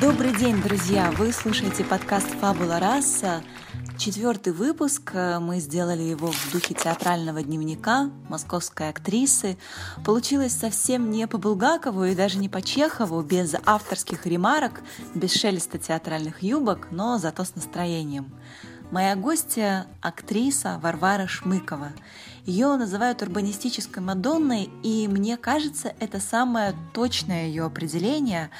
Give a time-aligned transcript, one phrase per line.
[0.00, 1.10] Добрый день, друзья!
[1.18, 3.42] Вы слушаете подкаст «Фабула раса».
[3.98, 5.12] Четвертый выпуск.
[5.14, 9.58] Мы сделали его в духе театрального дневника московской актрисы.
[10.06, 14.80] Получилось совсем не по Булгакову и даже не по Чехову, без авторских ремарок,
[15.14, 18.32] без шелеста театральных юбок, но зато с настроением.
[18.90, 21.92] Моя гостья– актриса Варвара Шмыкова.
[22.50, 28.50] Ее называют урбанистической Мадонной, и мне кажется, это самое точное ее определение,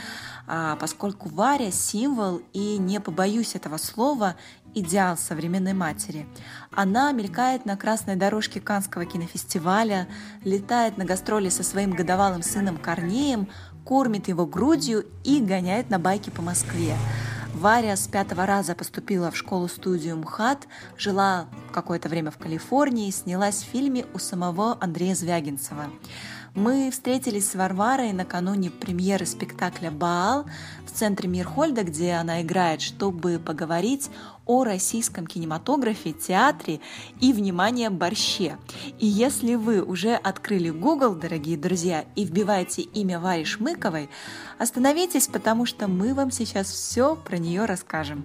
[0.46, 4.36] а, поскольку Варя– символ, и не побоюсь этого слова,
[4.76, 6.28] идеал современной матери.
[6.70, 10.06] Она мелькает на красной дорожке Канского кинофестиваля,
[10.44, 13.48] летает на гастроли со своим годовалым сыном Корнеем,
[13.84, 16.94] кормит его грудью и гоняет на байке по Москве.
[17.54, 23.66] Варя с пятого раза поступила в школу-студию МХАТ, жила какое-то время в Калифорнии, снялась в
[23.66, 25.86] фильме у самого Андрея Звягинцева.
[26.54, 30.46] Мы встретились с Варварой накануне премьеры спектакля «Баал»
[30.84, 34.10] в центре Мирхольда, где она играет, чтобы поговорить
[34.46, 36.80] о российском кинематографе, театре
[37.20, 38.56] и, внимание, борще.
[38.98, 44.10] И если вы уже открыли Google, дорогие друзья, и вбиваете имя Вари Шмыковой,
[44.58, 48.24] остановитесь, потому что мы вам сейчас все про нее расскажем.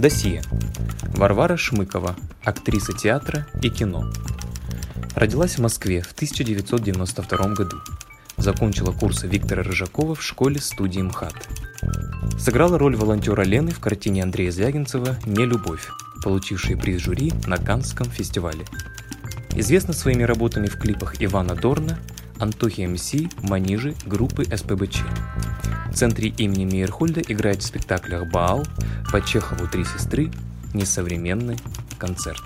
[0.00, 0.40] Досье.
[1.14, 4.10] Варвара Шмыкова, актриса театра и кино.
[5.14, 7.76] Родилась в Москве в 1992 году.
[8.38, 11.34] Закончила курсы Виктора Рыжакова в школе-студии МХАТ.
[12.38, 15.90] Сыграла роль волонтера Лены в картине Андрея Звягинцева «Не любовь»,
[16.24, 18.64] получившей приз жюри на Канском фестивале.
[19.54, 21.98] Известна своими работами в клипах Ивана Дорна,
[22.40, 23.12] Антохи МС,
[23.42, 25.02] Манижи, группы СПБЧ.
[25.90, 28.64] В центре имени Мейерхольда играет в спектаклях «Баал»,
[29.12, 30.30] по Чехову «Три сестры»,
[30.72, 31.58] «Несовременный
[31.98, 32.42] концерт».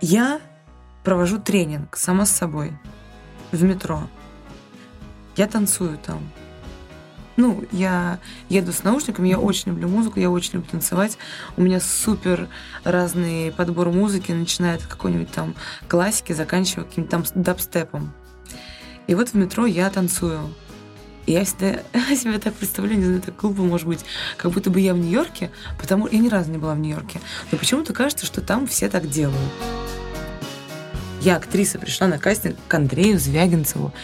[0.00, 0.40] Я
[1.02, 2.72] провожу тренинг сама с собой
[3.52, 4.08] в метро.
[5.36, 6.20] Я танцую там.
[7.36, 11.18] Ну, я еду с наушниками, я очень люблю музыку, я очень люблю танцевать.
[11.56, 12.48] У меня супер
[12.84, 15.54] разный подбор музыки, начиная от какой-нибудь там
[15.88, 18.12] классики, заканчивая каким-то там дабстепом.
[19.06, 20.54] И вот в метро я танцую.
[21.26, 21.80] И я всегда
[22.14, 24.04] себя так представляю, не знаю, так глупо может быть,
[24.36, 27.20] как будто бы я в Нью-Йорке, потому я ни разу не была в Нью-Йорке.
[27.50, 29.40] Но почему-то кажется, что там все так делают.
[31.20, 33.94] Я, актриса, пришла на кастинг к Андрею Звягинцеву.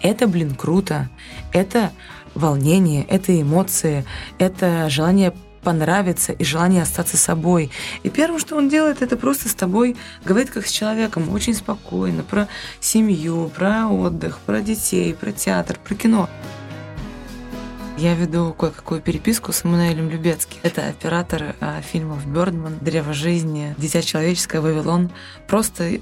[0.00, 1.10] Это, блин, круто.
[1.52, 1.92] Это
[2.34, 4.04] волнение, это эмоции,
[4.38, 5.32] это желание
[5.62, 7.70] понравиться и желание остаться собой.
[8.02, 12.22] И первым, что он делает, это просто с тобой говорит как с человеком, очень спокойно,
[12.22, 12.48] про
[12.80, 16.28] семью, про отдых, про детей, про театр, про кино.
[17.98, 20.58] Я веду кое-какую переписку с Эммануэлем Любецким.
[20.62, 25.10] Это оператор а, фильмов «Бёрдман», «Древо жизни», «Дитя человеческое», «Вавилон».
[25.46, 26.00] Просто,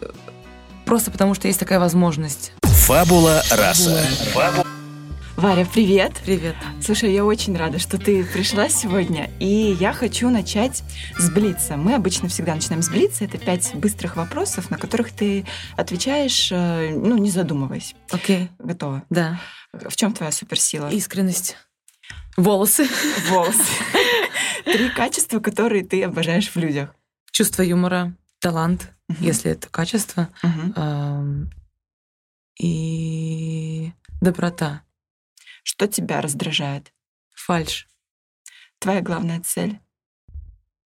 [0.86, 2.52] просто потому, что есть такая возможность.
[2.62, 4.02] Фабула раса.
[4.32, 4.79] Фабула.
[5.40, 6.12] Варя, привет.
[6.22, 6.54] Привет.
[6.82, 10.82] Слушай, я очень рада, что ты пришла сегодня, и я хочу начать
[11.16, 11.78] с Блица.
[11.78, 13.24] Мы обычно всегда начинаем с Блица.
[13.24, 15.46] Это пять быстрых вопросов, на которых ты
[15.78, 17.94] отвечаешь, э, ну, не задумываясь.
[18.10, 18.50] Окей.
[18.58, 18.66] Okay.
[18.66, 19.02] Готова?
[19.08, 19.40] Да.
[19.72, 20.90] В чем твоя суперсила?
[20.90, 21.56] Искренность.
[22.36, 22.86] Волосы.
[23.30, 23.64] Волосы.
[24.66, 26.94] Три качества, которые ты обожаешь в людях.
[27.32, 30.28] Чувство юмора, талант, если это качество,
[32.58, 34.82] и доброта.
[35.62, 36.92] Что тебя раздражает?
[37.34, 37.88] Фальш.
[38.78, 39.80] Твоя главная цель?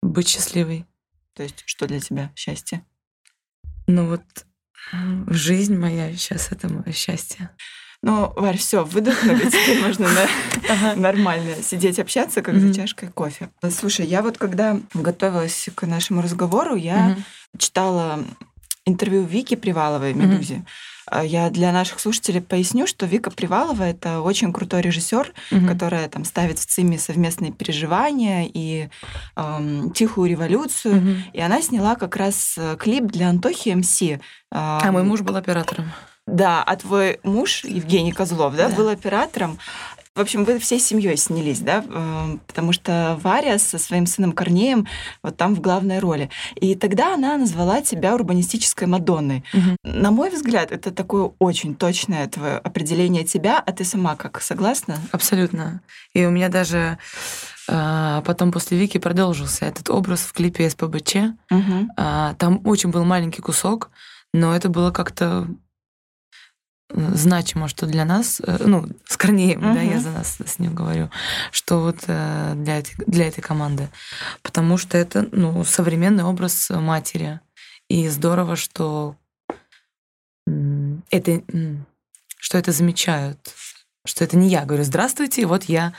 [0.01, 0.85] Быть счастливой.
[1.33, 2.85] То есть что для тебя счастье?
[3.87, 4.23] Ну вот
[5.27, 7.51] жизнь моя сейчас это мое счастье.
[8.01, 10.07] Ну, Варь, все, выдохнули, теперь можно
[10.95, 13.49] нормально сидеть, общаться, как за чашкой кофе.
[13.71, 17.17] Слушай, я вот когда готовилась к нашему разговору, я
[17.57, 18.23] читала
[18.85, 20.63] интервью Вики Приваловой «Медузе».
[21.07, 25.67] А я для наших слушателей поясню, что Вика Привалова это очень крутой режиссер, угу.
[25.67, 28.89] которая там ставит в ЦИМе совместные переживания и
[29.35, 30.97] эм, тихую революцию.
[30.97, 31.09] Угу.
[31.33, 34.01] И она сняла как раз э, клип для Антохи МС.
[34.01, 34.19] Эм,
[34.51, 35.91] а мой муж был оператором.
[36.27, 38.75] Да, а твой муж Евгений Козлов, да, да.
[38.75, 39.59] был оператором.
[40.15, 41.83] В общем, вы всей семьей снялись, да?
[41.85, 44.87] Э, потому что Варя со своим сыном Корнеем
[45.21, 46.29] вот там в главной роли.
[46.55, 49.43] И тогда она назвала тебя урбанистической Мадонной.
[49.53, 49.75] Угу.
[49.83, 54.97] На мой взгляд, это такое очень точное твое определение тебя, а ты сама как, согласна?
[55.11, 55.81] Абсолютно.
[56.13, 56.97] И у меня даже
[57.67, 61.15] а, потом после Вики продолжился этот образ в клипе СПБЧ.
[61.51, 61.89] Угу.
[61.97, 63.89] Там очень был маленький кусок,
[64.33, 65.49] но это было как-то
[66.89, 69.73] значимо, что для нас, э, ну, с Корнеем, uh-huh.
[69.73, 71.09] да, я за нас с ним говорю,
[71.51, 73.89] что вот э, для этой, для этой команды.
[74.41, 77.39] Потому что это, ну, современный образ матери.
[77.89, 79.15] И здорово, что
[81.11, 81.41] это,
[82.37, 83.39] что это замечают
[84.05, 85.93] что это не я говорю, здравствуйте, вот я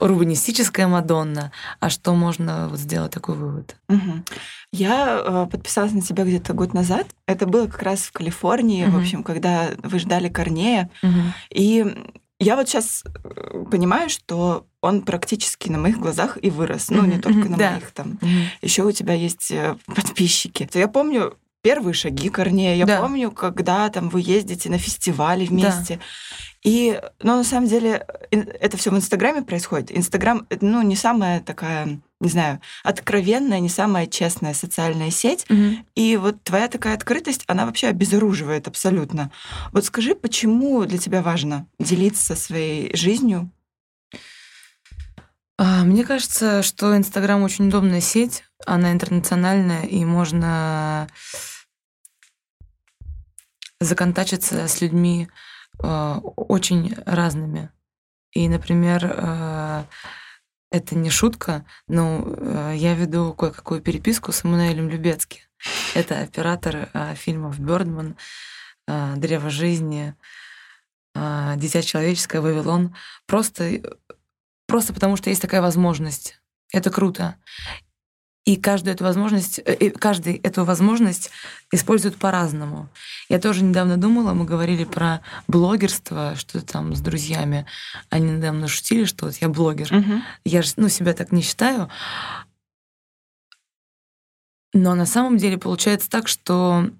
[0.00, 1.52] урбанистическая Мадонна.
[1.80, 3.76] А что можно вот сделать такой вывод?
[3.88, 4.24] Угу.
[4.72, 7.06] Я э, подписалась на тебя где-то год назад.
[7.26, 8.98] Это было как раз в Калифорнии, угу.
[8.98, 10.90] в общем, когда вы ждали Корнея.
[11.02, 11.20] Угу.
[11.50, 11.86] И
[12.38, 16.90] я вот сейчас э, понимаю, что он практически на моих глазах и вырос.
[16.90, 18.18] Ну, не только на моих там.
[18.60, 20.68] Еще у тебя есть э, подписчики.
[20.74, 22.74] Я помню первые шаги Корнея.
[22.74, 26.00] Я помню, когда там вы ездите на фестивали вместе.
[26.62, 29.96] И, ну, на самом деле, это все в Инстаграме происходит.
[29.96, 35.44] Инстаграм, ну, не самая такая, не знаю, откровенная, не самая честная социальная сеть.
[35.50, 35.76] Угу.
[35.96, 39.32] И вот твоя такая открытость, она вообще обезоруживает абсолютно.
[39.72, 43.50] Вот скажи, почему для тебя важно делиться своей жизнью?
[45.58, 51.08] А, мне кажется, что Инстаграм очень удобная сеть, она интернациональная, и можно
[53.80, 55.28] законтачиться с людьми,
[55.82, 57.70] Э, очень разными.
[58.32, 59.84] И, например, э,
[60.70, 65.42] это не шутка, но э, я веду кое-какую переписку с Эммануэлем Любецки.
[65.94, 68.16] Это оператор фильмов «Бёрдман»,
[68.88, 70.16] «Древо жизни»,
[71.14, 72.96] «Дитя человеческое», «Вавилон».
[73.26, 73.80] Просто,
[74.66, 76.42] просто потому, что есть такая возможность.
[76.72, 77.36] Это круто.
[78.44, 81.30] И каждую эту возможность, э, каждый эту возможность
[81.70, 82.88] использует по-разному.
[83.28, 87.66] Я тоже недавно думала, мы говорили про блогерство, что там с друзьями.
[88.10, 89.94] Они недавно шутили, что вот я блогер.
[89.94, 90.22] Угу.
[90.44, 91.88] Я же ну, себя так не считаю.
[94.72, 96.90] Но на самом деле получается так, что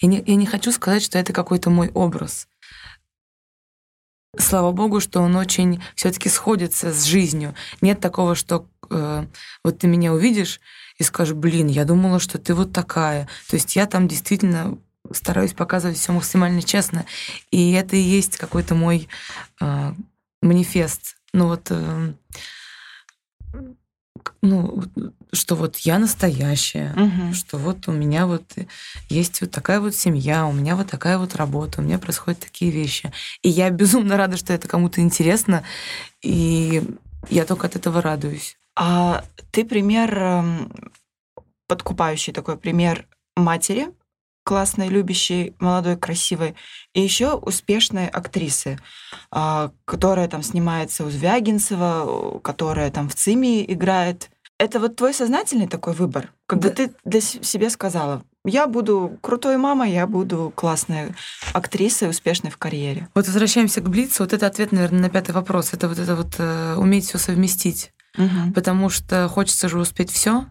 [0.00, 2.46] я не, я не хочу сказать, что это какой-то мой образ
[4.38, 7.54] слава богу, что он очень все-таки сходится с жизнью.
[7.80, 9.26] Нет такого, что э,
[9.62, 10.60] вот ты меня увидишь
[10.98, 13.28] и скажешь, блин, я думала, что ты вот такая.
[13.48, 14.78] То есть я там действительно
[15.12, 17.04] стараюсь показывать все максимально честно.
[17.50, 19.08] И это и есть какой-то мой
[19.60, 19.92] э,
[20.42, 21.16] манифест.
[21.32, 22.12] Ну вот э,
[24.42, 24.84] ну,
[25.32, 27.34] что вот я настоящая, угу.
[27.34, 28.44] что вот у меня вот
[29.08, 32.70] есть вот такая вот семья, у меня вот такая вот работа, у меня происходят такие
[32.70, 33.12] вещи.
[33.42, 35.64] И я безумно рада, что это кому-то интересно,
[36.22, 36.82] и
[37.30, 38.56] я только от этого радуюсь.
[38.76, 40.72] А ты пример, эм,
[41.68, 43.06] подкупающий такой пример
[43.36, 43.88] матери,
[44.44, 46.54] классной, любящей, молодой, красивой,
[46.92, 48.78] и еще успешной актрисы,
[49.30, 54.30] а, которая там снимается у Звягинцева, которая там в ЦИМе играет.
[54.58, 56.74] Это вот твой сознательный такой выбор, когда да.
[56.74, 61.14] ты для себя сказала, я буду крутой мамой, я буду классной
[61.54, 63.08] актрисой, успешной в карьере.
[63.14, 64.22] Вот возвращаемся к Блицу.
[64.22, 65.72] Вот это ответ, наверное, на пятый вопрос.
[65.72, 67.92] Это вот это вот э, уметь все совместить.
[68.18, 68.52] Угу.
[68.54, 70.44] Потому что хочется же успеть все.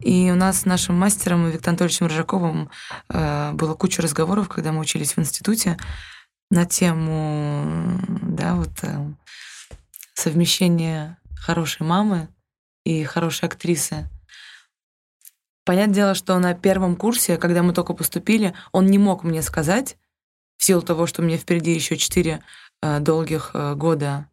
[0.00, 2.70] И у нас с нашим мастером Виктором Анатольевичем Рыжаковым
[3.08, 5.76] э, было куча разговоров, когда мы учились в институте,
[6.50, 9.14] на тему да, вот, э,
[10.14, 12.28] совмещения хорошей мамы
[12.84, 14.08] и хорошей актрисы.
[15.64, 19.96] Понятное дело, что на первом курсе, когда мы только поступили, он не мог мне сказать,
[20.58, 22.42] в силу того, что меня впереди еще четыре
[22.82, 24.28] э, долгих э, года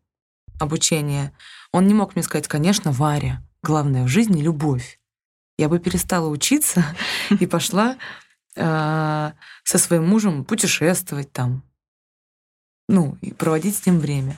[0.60, 1.34] обучения,
[1.72, 4.99] он не мог мне сказать, конечно, Варя, главное в жизни— любовь
[5.60, 6.86] я бы перестала учиться
[7.39, 7.98] и пошла
[8.56, 9.32] э,
[9.63, 11.63] со своим мужем путешествовать там,
[12.88, 14.38] ну, и проводить с ним время.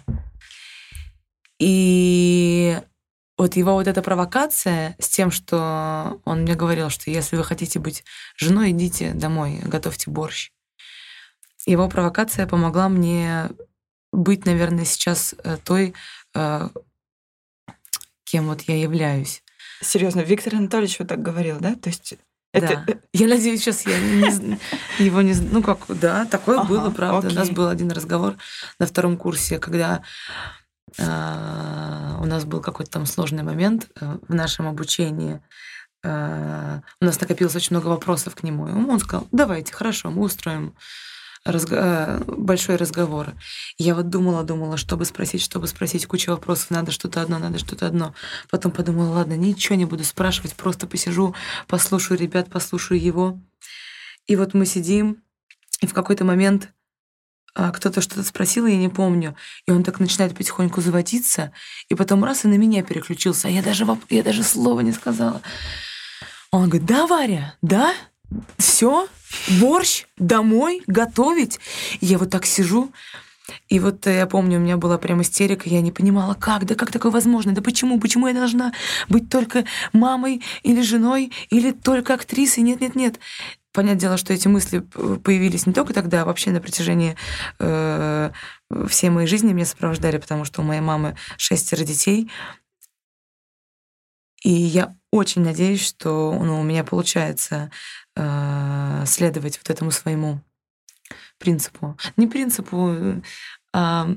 [1.59, 2.81] И
[3.37, 7.77] вот его вот эта провокация с тем, что он мне говорил, что если вы хотите
[7.77, 8.03] быть
[8.35, 10.51] женой, идите домой, готовьте борщ.
[11.67, 13.51] Его провокация помогла мне
[14.11, 15.93] быть, наверное, сейчас э, той,
[16.33, 16.69] э,
[18.23, 19.43] кем вот я являюсь.
[19.81, 21.75] Серьезно, Виктор Анатольевич вот так говорил, да?
[21.75, 22.15] То есть
[22.53, 22.83] это...
[22.85, 22.93] Да.
[23.13, 24.59] Я надеюсь, сейчас я не,
[24.99, 25.33] его не...
[25.33, 27.27] Ну как, да, такое ага, было, правда.
[27.27, 27.37] Окей.
[27.37, 28.35] У нас был один разговор
[28.77, 30.03] на втором курсе, когда
[30.97, 35.41] э, у нас был какой-то там сложный момент э, в нашем обучении.
[36.03, 38.67] Э, у нас накопилось очень много вопросов к нему.
[38.67, 40.75] И он сказал, давайте, хорошо, мы устроим
[41.45, 41.75] разго...
[41.75, 43.33] Э, большой разговор.
[43.77, 47.87] Я вот думала, думала, чтобы спросить, чтобы спросить, куча вопросов, надо что-то одно, надо что-то
[47.87, 48.13] одно.
[48.49, 51.35] Потом подумала, ладно, ничего не буду спрашивать, просто посижу,
[51.67, 53.39] послушаю ребят, послушаю его.
[54.27, 55.23] И вот мы сидим,
[55.81, 56.69] и в какой-то момент
[57.53, 61.51] а, кто-то что-то спросил, я не помню, и он так начинает потихоньку заводиться,
[61.89, 65.41] и потом раз и на меня переключился, а я даже, я даже слова не сказала.
[66.51, 67.93] Он говорит, да, Варя, да,
[68.57, 69.07] все,
[69.59, 71.59] борщ, домой, готовить.
[71.99, 72.91] Я вот так сижу,
[73.69, 76.75] и вот э, я помню, у меня была прям истерика, я не понимала, как, да
[76.75, 78.73] как такое возможно, да почему, почему я должна
[79.09, 83.19] быть только мамой или женой, или только актрисой, нет, нет, нет.
[83.73, 87.15] Понятное дело, что эти мысли появились не только тогда, а вообще на протяжении
[87.59, 88.31] э,
[88.87, 92.29] всей моей жизни меня сопровождали, потому что у моей мамы шестеро детей.
[94.43, 97.71] И я очень надеюсь, что ну, у меня получается
[98.15, 100.41] э, следовать вот этому своему
[101.37, 101.97] принципу.
[102.17, 103.21] Не принципу, э,
[103.73, 104.09] а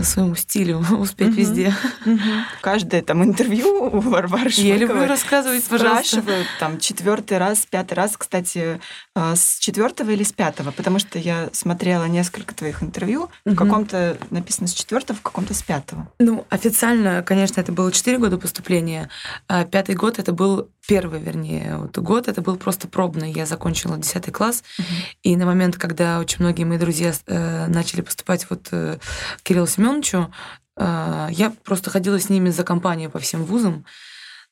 [0.00, 1.36] своему стилю успеть угу.
[1.36, 1.74] везде.
[2.06, 2.18] Угу.
[2.62, 6.06] Каждое там интервью у Варвары Я люблю рассказывать, пожалуйста.
[6.06, 8.80] Спрашивают там четвертый раз, пятый раз, кстати,
[9.14, 13.54] а, с четвертого или с пятого, потому что я смотрела несколько твоих интервью, угу.
[13.54, 16.08] в каком-то написано с четвертого, в каком-то с пятого.
[16.18, 19.10] Ну, официально, конечно, это было четыре года поступления,
[19.46, 23.32] а пятый год это был первый, вернее, вот год это был просто пробный.
[23.32, 24.86] Я закончила десятый класс, угу.
[25.22, 28.98] и на момент, когда очень многие мои друзья э, начали поступать вот э,
[29.42, 30.32] Кирилл Семеновичу,
[30.76, 33.84] э, я просто ходила с ними за компанию по всем вузам,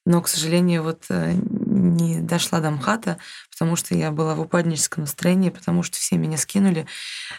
[0.06, 3.18] но, к сожалению, вот э, не дошла до МХАТа,
[3.50, 6.86] потому что я была в упадническом настроении, потому что все меня скинули.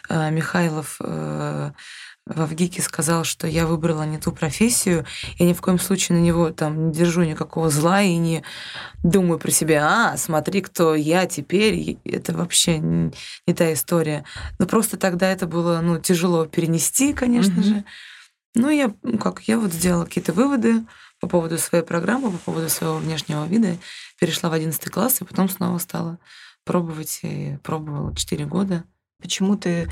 [0.08, 1.72] Э, Михайлов э,
[2.26, 5.04] в сказал, что я выбрала не ту профессию,
[5.38, 8.44] я ни в коем случае на него там не держу никакого зла и не
[9.02, 13.12] думаю про себя, а, смотри, кто я теперь, это вообще не,
[13.46, 14.24] не та история.
[14.58, 17.64] Но просто тогда это было, ну, тяжело перенести, конечно mm-hmm.
[17.64, 17.84] же.
[18.54, 20.84] Ну, я, ну, как, я вот сделала какие-то выводы
[21.20, 23.78] по поводу своей программы, по поводу своего внешнего вида,
[24.20, 26.18] перешла в 11 класс, и потом снова стала
[26.64, 28.84] пробовать, и пробовала 4 года.
[29.20, 29.88] Почему ты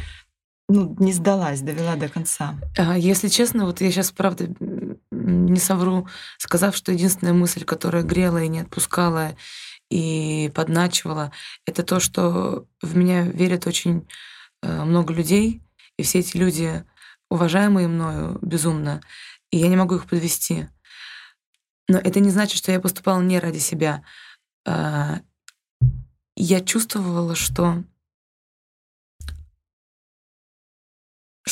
[0.70, 2.58] ну, не сдалась, довела до конца?
[2.76, 4.48] А, если честно, вот я сейчас, правда,
[5.10, 6.08] не совру,
[6.38, 9.36] сказав, что единственная мысль, которая грела и не отпускала,
[9.90, 11.32] и подначивала,
[11.66, 14.08] это то, что в меня верят очень
[14.62, 15.62] э, много людей,
[15.98, 16.84] и все эти люди,
[17.28, 19.00] уважаемые мною безумно,
[19.50, 20.68] и я не могу их подвести.
[21.88, 24.04] Но это не значит, что я поступала не ради себя.
[24.64, 25.18] А,
[26.36, 27.82] я чувствовала, что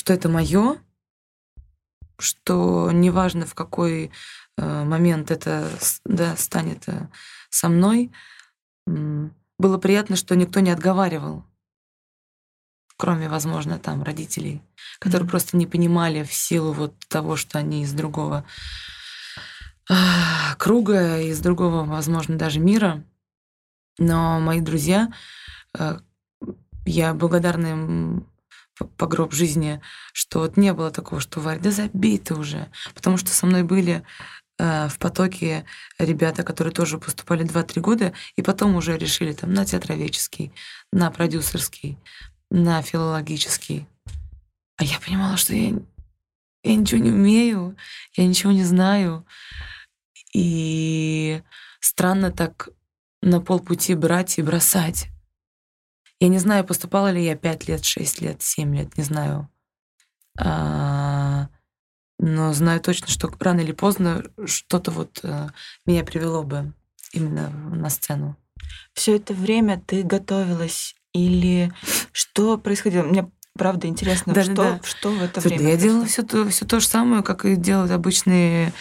[0.08, 0.78] что это мое,
[2.18, 4.10] что неважно в какой
[4.56, 5.68] э, момент это
[6.06, 7.08] да, станет э,
[7.50, 8.10] со мной,
[8.86, 11.44] было приятно, что никто не отговаривал,
[12.96, 14.62] кроме, возможно, там родителей,
[14.98, 15.30] которые mm-hmm.
[15.30, 18.46] просто не понимали в силу вот того, что они из другого
[19.90, 23.04] а, круга, из другого, возможно, даже мира.
[23.98, 25.12] Но мои друзья,
[25.78, 25.98] э,
[26.86, 28.27] я благодарна им
[28.96, 29.80] по гроб жизни,
[30.12, 32.70] что вот не было такого, что Варя, да забей ты уже.
[32.94, 34.02] Потому что со мной были
[34.58, 35.64] э, в потоке
[35.98, 40.52] ребята, которые тоже поступали 2-3 года, и потом уже решили там на театроведческий,
[40.92, 41.98] на продюсерский,
[42.50, 43.86] на филологический.
[44.76, 45.74] А я понимала, что я,
[46.62, 47.76] я ничего не умею,
[48.14, 49.26] я ничего не знаю.
[50.32, 51.42] И
[51.80, 52.68] странно так
[53.22, 55.08] на полпути брать и бросать.
[56.20, 59.48] Я не знаю, поступала ли я 5 лет, 6 лет, 7 лет, не знаю.
[60.38, 61.48] А,
[62.18, 65.50] но знаю точно, что рано или поздно что-то вот а,
[65.86, 66.72] меня привело бы
[67.12, 68.36] именно на сцену.
[68.92, 71.72] Все это время ты готовилась или
[72.12, 73.04] что происходило?
[73.04, 74.80] Мне правда интересно, да, что, да.
[74.84, 75.70] что в это время.
[75.70, 78.72] Я делала все то, все то же самое, как и делают обычные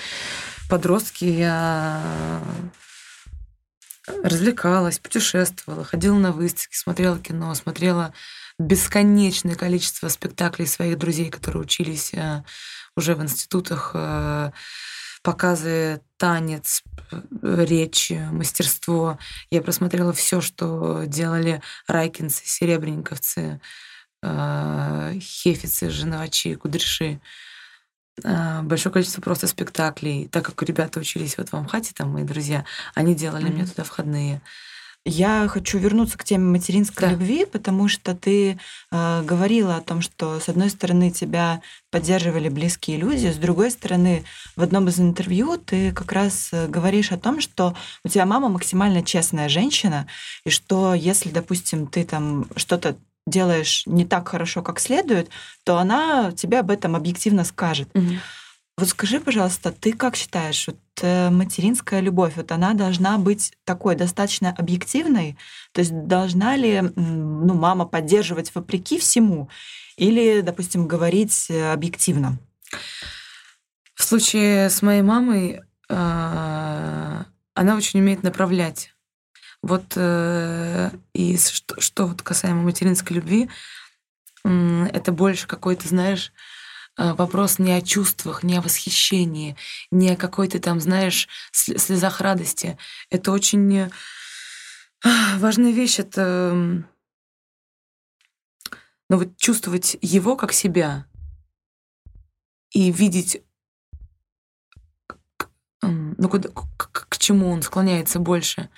[0.69, 1.25] подростки.
[1.25, 2.41] Я
[4.23, 8.13] развлекалась, путешествовала, ходила на выставки, смотрела кино, смотрела
[8.59, 12.43] бесконечное количество спектаклей своих друзей, которые учились э,
[12.95, 14.51] уже в институтах, э,
[15.21, 16.83] показы, танец,
[17.41, 19.19] речь, мастерство.
[19.51, 23.61] Я просмотрела все, что делали райкинцы, серебренниковцы,
[24.23, 27.19] э, хефицы, женовачи, кудряши.
[28.23, 30.27] А, большое количество просто спектаклей.
[30.27, 33.53] Так как ребята учились вот в Амхате, там мои друзья, они делали mm-hmm.
[33.53, 34.41] мне туда входные.
[35.09, 37.11] Я хочу вернуться к теме материнской да.
[37.13, 38.59] любви, потому что ты
[38.91, 44.25] э, говорила о том, что с одной стороны тебя поддерживали близкие люди, с другой стороны
[44.57, 48.49] в одном из интервью ты как раз э, говоришь о том, что у тебя мама
[48.49, 50.07] максимально честная женщина,
[50.45, 52.97] и что если, допустим, ты там что-то
[53.27, 55.29] делаешь не так хорошо, как следует,
[55.63, 57.89] то она тебе об этом объективно скажет.
[57.93, 58.15] Угу.
[58.77, 63.95] Вот скажи, пожалуйста, ты как считаешь, вот э, материнская любовь, вот она должна быть такой
[63.95, 65.35] достаточно объективной?
[65.71, 69.49] То есть должна ли ну, мама поддерживать вопреки всему
[69.97, 72.37] или, допустим, говорить э, объективно?
[73.95, 78.93] В случае с моей мамой а, она очень умеет направлять.
[79.61, 83.49] Вот э, и что, что вот касаемо материнской любви,
[84.43, 86.31] это больше какой-то, знаешь,
[86.97, 89.55] Э, вопрос не о чувствах, не о восхищении,
[89.91, 92.77] не о какой-то там, знаешь, слезах радости.
[93.09, 93.89] Это очень э,
[95.37, 95.99] важная вещь.
[95.99, 96.53] Это
[99.09, 101.05] ну, вот чувствовать его как себя
[102.71, 103.43] и видеть,
[105.81, 108.69] ну, куда, к, к чему он склоняется больше.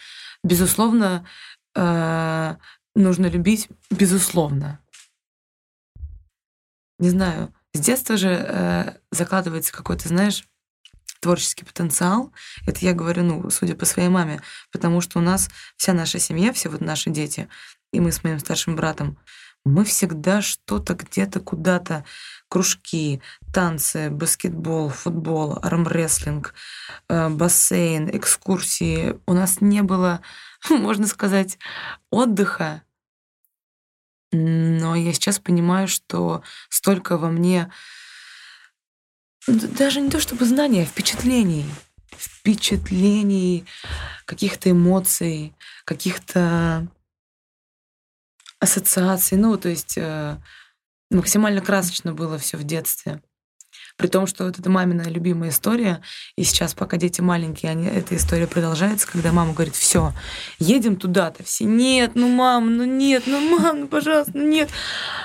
[0.43, 1.27] Безусловно,
[1.75, 2.55] э,
[2.96, 4.79] нужно любить, безусловно.
[6.98, 10.46] Не знаю, с детства же э, закладывается какой-то, знаешь,
[11.19, 12.31] творческий потенциал.
[12.65, 14.41] Это я говорю, ну, судя по своей маме,
[14.72, 17.50] потому что у нас вся наша семья, все вот наши дети,
[17.91, 19.17] и мы с моим старшим братом,
[19.65, 22.05] мы всегда что-то где-то куда-то,
[22.50, 23.22] кружки,
[23.53, 26.53] танцы, баскетбол, футбол, армрестлинг,
[27.08, 29.20] э, бассейн, экскурсии.
[29.25, 30.22] У нас не было,
[30.70, 31.58] можно сказать,
[32.10, 32.82] отдыха
[34.32, 37.72] но я сейчас понимаю, что столько во мне
[39.48, 41.65] даже не то чтобы знания, а впечатлений.
[42.12, 43.65] Впечатлений,
[44.25, 46.88] каких-то эмоций, каких-то
[48.60, 49.38] ассоциаций.
[49.38, 50.38] Ну, то есть э,
[51.09, 53.21] максимально красочно было все в детстве.
[53.97, 56.01] При том, что вот это мамина любимая история,
[56.35, 60.13] и сейчас, пока дети маленькие, они, эта история продолжается, когда мама говорит, все,
[60.57, 61.43] едем туда-то.
[61.43, 64.69] Все, нет, ну мам, ну нет, ну мам, ну пожалуйста, ну нет.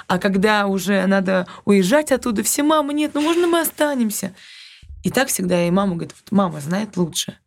[0.09, 4.35] А когда уже надо уезжать оттуда, все, мама, нет, ну можно мы останемся?
[5.05, 7.39] И так всегда и мама говорит, вот мама знает лучше.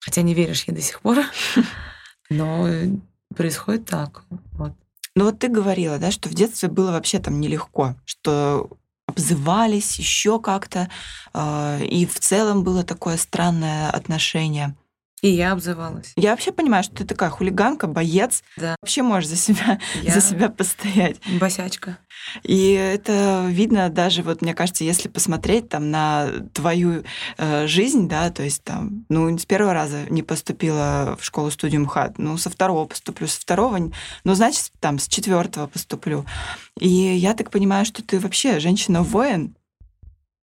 [0.00, 1.18] Хотя не веришь ей до сих пор,
[2.30, 2.68] но
[3.34, 4.24] происходит так.
[4.52, 4.72] Вот.
[5.16, 8.68] Ну вот ты говорила, да, что в детстве было вообще там нелегко, что
[9.06, 10.90] обзывались еще как-то,
[11.32, 14.74] а, и в целом было такое странное отношение.
[15.24, 16.12] И я обзывалась.
[16.16, 18.42] Я вообще понимаю, что ты такая хулиганка, боец.
[18.58, 18.76] Да.
[18.82, 20.12] Вообще можешь за себя, я...
[20.12, 21.16] за себя постоять.
[21.40, 21.96] Босячка.
[22.42, 27.04] И это видно даже, вот мне кажется, если посмотреть там на твою
[27.38, 32.18] э, жизнь, да, то есть там, ну, с первого раза не поступила в школу-студию МХАТ,
[32.18, 33.90] ну, со второго поступлю, со второго,
[34.24, 36.26] ну, значит, там, с четвертого поступлю.
[36.78, 39.56] И я так понимаю, что ты вообще женщина-воин.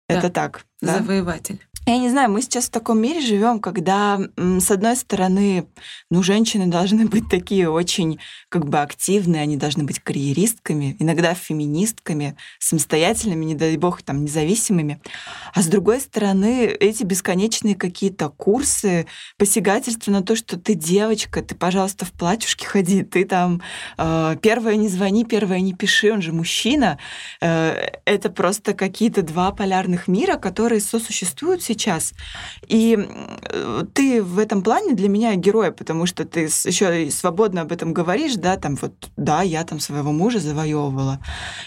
[0.09, 0.15] Да.
[0.15, 0.65] Это так.
[0.81, 0.99] Да?
[0.99, 1.68] Завоеватель.
[1.89, 5.69] Я не знаю, мы сейчас в таком мире живем, когда, с одной стороны,
[6.11, 12.37] ну, женщины должны быть такие очень как бы активные, они должны быть карьеристками, иногда феминистками,
[12.59, 15.01] самостоятельными, не дай бог, там, независимыми.
[15.55, 19.07] А с другой стороны, эти бесконечные какие-то курсы,
[19.37, 23.61] посягательства на то, что ты девочка, ты, пожалуйста, в платьюшке ходи, ты там
[23.99, 26.99] э, первое не звони, первое не пиши, он же мужчина.
[27.43, 32.15] Э, это просто какие-то два полярных мира, которые сосуществуют сейчас.
[32.67, 37.73] И э, ты в этом плане для меня герой, потому что ты еще свободно об
[37.73, 41.21] этом говоришь, да, там вот, да, я там своего мужа завоевывала.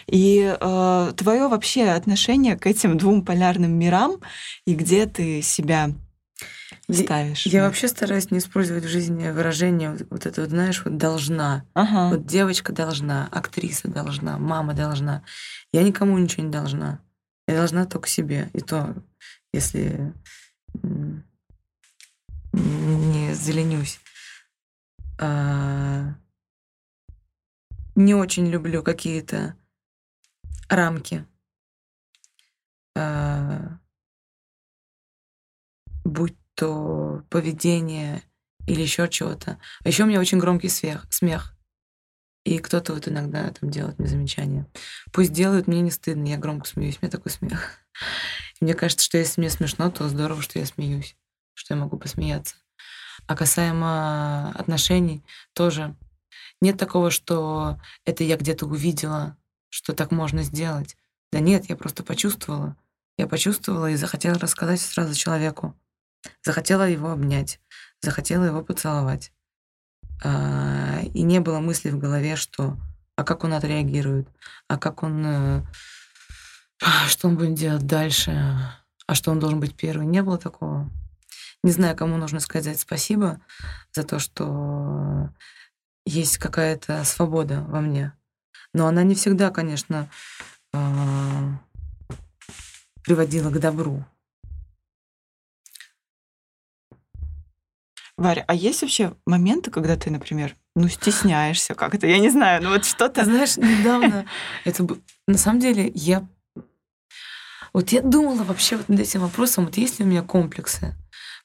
[0.07, 4.17] И э, твое вообще отношение к этим двум полярным мирам
[4.65, 5.91] и где ты себя
[6.89, 7.45] ставишь.
[7.45, 11.63] Я, я вообще стараюсь не использовать в жизни выражение вот это, вот, знаешь, вот должна.
[11.73, 12.09] Ага.
[12.09, 15.23] Вот девочка должна, актриса должна, мама должна.
[15.71, 16.99] Я никому ничего не должна.
[17.47, 18.49] Я должна только себе.
[18.53, 18.95] И то
[19.53, 20.13] если
[22.53, 23.99] не заленюсь.
[25.19, 26.15] А,
[28.05, 29.55] не очень люблю какие-то
[30.69, 31.25] рамки.
[32.95, 33.79] А,
[36.03, 38.23] будь то поведение
[38.67, 39.59] или еще чего-то.
[39.83, 41.05] А еще у меня очень громкий смех.
[41.09, 41.55] смех.
[42.43, 44.67] И кто-то вот иногда там делает мне замечания.
[45.11, 47.77] Пусть делают, мне не стыдно, я громко смеюсь, у меня такой смех.
[48.61, 51.15] Мне кажется, что если мне смешно, то здорово, что я смеюсь,
[51.55, 52.55] что я могу посмеяться.
[53.25, 55.95] А касаемо отношений, тоже
[56.61, 59.37] нет такого, что это я где-то увидела,
[59.69, 60.95] что так можно сделать.
[61.31, 62.77] Да нет, я просто почувствовала.
[63.17, 65.75] Я почувствовала и захотела рассказать сразу человеку.
[66.43, 67.59] Захотела его обнять,
[68.01, 69.31] захотела его поцеловать.
[70.23, 72.77] А, и не было мысли в голове, что
[73.15, 74.27] а как он отреагирует,
[74.67, 75.61] а как он, э,
[77.07, 78.31] что он будет делать дальше,
[79.07, 80.05] а что он должен быть первый.
[80.05, 80.89] Не было такого.
[81.63, 83.39] Не знаю, кому нужно сказать спасибо
[83.93, 85.29] за то, что
[86.05, 88.13] есть какая-то свобода во мне.
[88.73, 90.09] Но она не всегда, конечно,
[90.73, 91.59] а,
[93.03, 94.05] приводила к добру.
[98.17, 102.05] Варя, а есть вообще моменты, когда ты, например, ну, стесняешься как-то?
[102.07, 103.25] Я не знаю, ну вот что-то...
[103.25, 104.25] Знаешь, недавно
[104.65, 104.87] это...
[105.27, 106.27] На самом деле, я...
[107.73, 110.95] Вот я думала вообще вот над этим вопросом, вот есть ли у меня комплексы?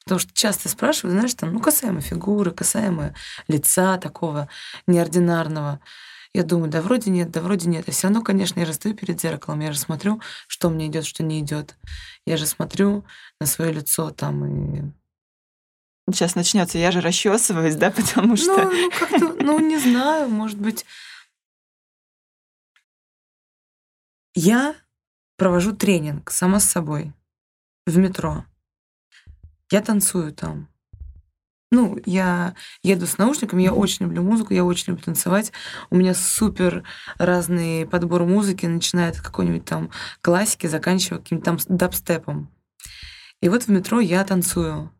[0.06, 3.12] Потому что часто спрашивают, знаешь, там, ну, касаемо фигуры, касаемо
[3.48, 4.48] лица такого
[4.86, 5.80] неординарного.
[6.32, 7.88] Я думаю, да вроде нет, да вроде нет.
[7.88, 11.06] А все равно, конечно, я же стою перед зеркалом, я же смотрю, что мне идет,
[11.06, 11.76] что не идет.
[12.24, 13.04] Я же смотрю
[13.40, 14.92] на свое лицо там и
[16.12, 18.62] Сейчас начнется, я же расчесываюсь, да, потому что.
[18.62, 20.86] Ну, ну как-то, ну, не знаю, может быть.
[24.34, 24.76] Я
[25.36, 27.12] провожу тренинг сама с собой
[27.86, 28.44] в метро.
[29.70, 30.68] Я танцую там.
[31.72, 35.52] Ну, я еду с наушниками, я очень люблю музыку, я очень люблю танцевать.
[35.90, 36.84] У меня супер
[37.18, 42.48] разный подбор музыки, начиная от какой-нибудь там классики, заканчивая каким-то там дабстепом.
[43.40, 44.92] И вот в метро я танцую.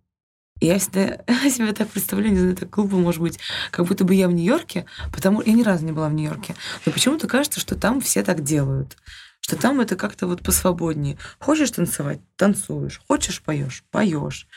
[0.59, 1.19] И я всегда
[1.51, 3.39] себя так представляю, не знаю, так глупо может быть,
[3.71, 6.93] как будто бы я в Нью-Йорке, потому я ни разу не была в Нью-Йорке, но
[6.93, 8.97] почему-то кажется, что там все так делают
[9.41, 11.19] что там это как-то вот посвободнее.
[11.39, 13.01] Хочешь танцевать, танцуешь.
[13.07, 14.49] Хочешь, поешь, поешь.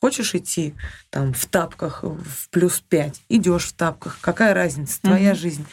[0.00, 0.74] Хочешь идти
[1.10, 4.18] там в тапках в плюс пять, идешь в тапках.
[4.22, 5.00] Какая разница?
[5.02, 5.34] Твоя mm-hmm.
[5.34, 5.66] жизнь.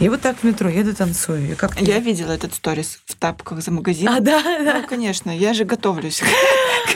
[0.00, 1.52] И вот так в метро еду, танцую.
[1.52, 4.08] И как я видела этот сторис в тапках за магазин.
[4.08, 4.80] А, да, да.
[4.80, 6.22] Ну, конечно, я же готовлюсь.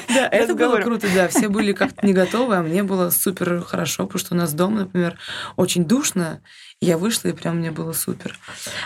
[0.09, 1.28] Да, это было круто, да.
[1.28, 4.81] Все были как-то не готовы, а мне было супер хорошо, потому что у нас дома,
[4.81, 5.18] например,
[5.57, 6.42] очень душно.
[6.83, 8.38] Я вышла, и прям мне было супер.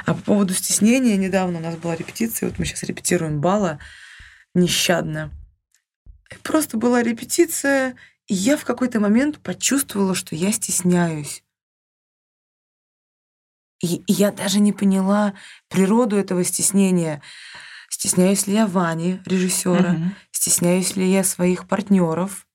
[0.05, 3.81] А по поводу стеснения, недавно у нас была репетиция, вот мы сейчас репетируем бала
[4.55, 5.33] нещадно.
[6.43, 11.43] Просто была репетиция, и я в какой-то момент почувствовала, что я стесняюсь.
[13.81, 15.35] И, и я даже не поняла
[15.69, 17.23] природу этого стеснения.
[17.91, 20.05] Стесняюсь ли я Вани, режиссера, угу.
[20.31, 22.46] стесняюсь ли я своих партнеров,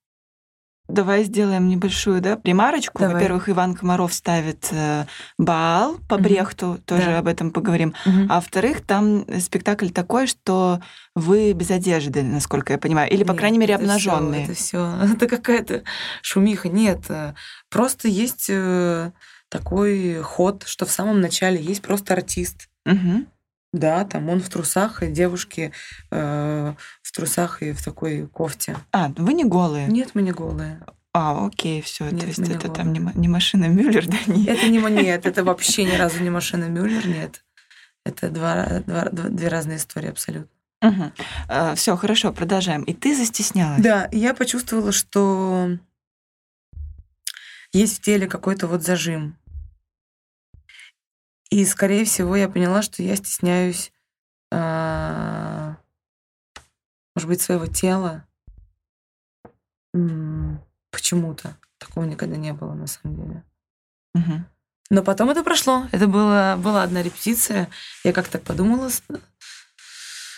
[0.92, 3.00] Давай сделаем небольшую да, ремарочку.
[3.00, 3.16] Давай.
[3.16, 5.06] Во-первых, Иван Комаров ставит э,
[5.38, 6.24] Баал по угу.
[6.24, 7.20] Брехту, тоже да.
[7.20, 7.94] об этом поговорим.
[8.06, 8.28] Угу.
[8.30, 10.82] А во-вторых, там спектакль такой, что
[11.16, 14.46] вы без одежды, насколько я понимаю, или, по Нет, крайней мере, обнаженные.
[14.46, 15.84] Это все, это какая-то
[16.22, 16.70] шумиха.
[16.70, 17.34] Нет, э,
[17.70, 19.12] просто есть э,
[19.50, 22.70] такой ход, что в самом начале есть просто артист.
[22.86, 23.26] Угу.
[23.74, 25.72] Да, там он в трусах, и девушки
[26.12, 26.74] э,
[27.12, 28.78] в трусах и в такой кофте.
[28.94, 29.88] А, вы не голые?
[29.88, 30.80] Нет, мы не голые.
[31.14, 32.10] А, окей, все.
[32.10, 32.74] То есть это голые.
[32.74, 34.18] там не, не машина Мюллер, да?
[34.28, 34.48] Нет.
[34.48, 37.44] Это не нет, это вообще ни разу не машина Мюллер, нет.
[38.06, 40.50] Это два, два, две разные истории абсолютно.
[40.82, 41.12] Угу.
[41.50, 42.84] А, все, хорошо, продолжаем.
[42.84, 43.82] И ты застеснялась?
[43.82, 45.78] Да, я почувствовала, что
[47.74, 49.38] есть в теле какой-то вот зажим.
[51.50, 53.92] И, скорее всего, я поняла, что я стесняюсь,
[54.50, 55.76] а,
[57.22, 58.26] может быть, своего тела.
[60.92, 61.56] Почему-то.
[61.78, 63.44] Такого никогда не было, на самом деле.
[64.16, 64.46] Угу.
[64.90, 65.88] Но потом это прошло.
[65.92, 67.70] Это было, была одна репетиция.
[68.04, 68.90] Я как-то подумала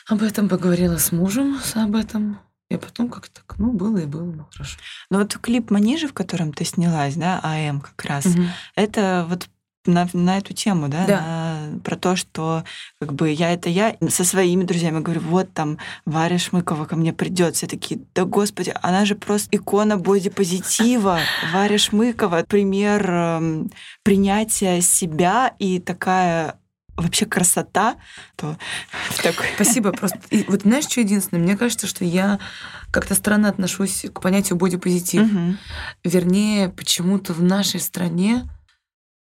[0.08, 2.40] об этом, поговорила с мужем об этом.
[2.70, 4.80] И потом как-то так, ну, было и было, ну, хорошо.
[5.10, 8.42] Ну, вот клип «Манежи», в котором ты снялась, да, АМ как раз, угу.
[8.76, 9.48] это вот
[9.86, 11.22] на, на эту тему, да, да.
[11.22, 12.64] На, про то, что
[13.00, 17.14] как бы я это я со своими друзьями говорю, вот там Варя Шмыкова ко мне
[17.14, 21.20] придет, все такие, да господи, она же просто икона бодипозитива,
[21.54, 23.64] Варя Шмыкова, пример э,
[24.04, 26.58] принятия себя и такая
[26.96, 27.96] вообще красота,
[28.36, 28.58] то
[29.22, 29.48] такой...
[29.56, 29.92] Спасибо.
[29.94, 31.42] Просто и вот знаешь, что единственное?
[31.42, 32.40] Мне кажется, что я
[32.92, 35.24] как-то странно отношусь к понятию бодипозитив.
[35.24, 35.56] Угу.
[36.04, 38.48] Вернее, почему-то в нашей стране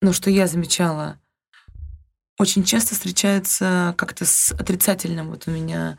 [0.01, 1.19] но что я замечала,
[2.39, 5.97] очень часто встречается как-то с отрицательным вот у меня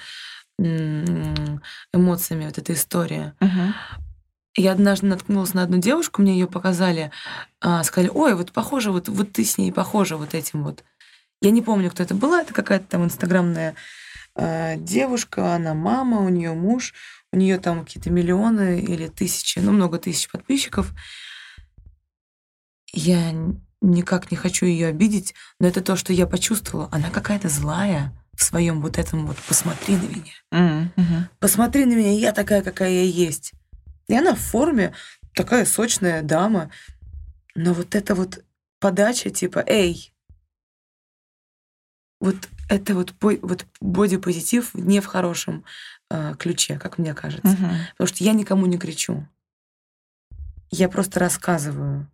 [0.57, 3.33] эмоциями вот эта история.
[3.39, 3.73] Uh-huh.
[4.55, 7.11] Я однажды наткнулась на одну девушку, мне ее показали,
[7.61, 10.83] а, сказали, ой, вот похоже, вот, вот ты с ней похожа вот этим вот.
[11.41, 13.75] Я не помню, кто это была, это какая-то там инстаграмная
[14.35, 16.93] э, девушка, она мама, у нее муж,
[17.31, 20.91] у нее там какие-то миллионы или тысячи, ну много тысяч подписчиков.
[22.91, 23.31] Я
[23.81, 26.89] никак не хочу ее обидеть, но это то, что я почувствовала.
[26.91, 30.91] Она какая-то злая в своем вот этом вот «посмотри на меня».
[30.97, 31.23] Mm-hmm.
[31.39, 33.53] «Посмотри на меня, я такая, какая я есть».
[34.07, 34.93] И она в форме,
[35.33, 36.71] такая сочная дама.
[37.55, 38.43] Но вот эта вот
[38.79, 40.13] подача типа «Эй!»
[42.19, 42.35] Вот
[42.69, 45.63] это вот, вот бодипозитив не в хорошем
[46.09, 47.47] э, ключе, как мне кажется.
[47.47, 47.71] Мгм.
[47.91, 49.25] Потому что я никому не кричу.
[50.69, 52.09] Я просто рассказываю.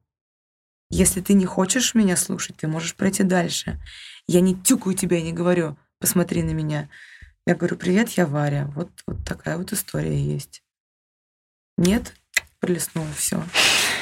[0.89, 3.81] Если ты не хочешь меня слушать, ты можешь пройти дальше.
[4.27, 6.89] Я не тюкаю тебя и не говорю, посмотри на меня.
[7.45, 8.71] Я говорю, привет, я Варя.
[8.75, 10.63] Вот, вот такая вот история есть.
[11.77, 12.13] Нет,
[12.59, 13.43] пролистнула все.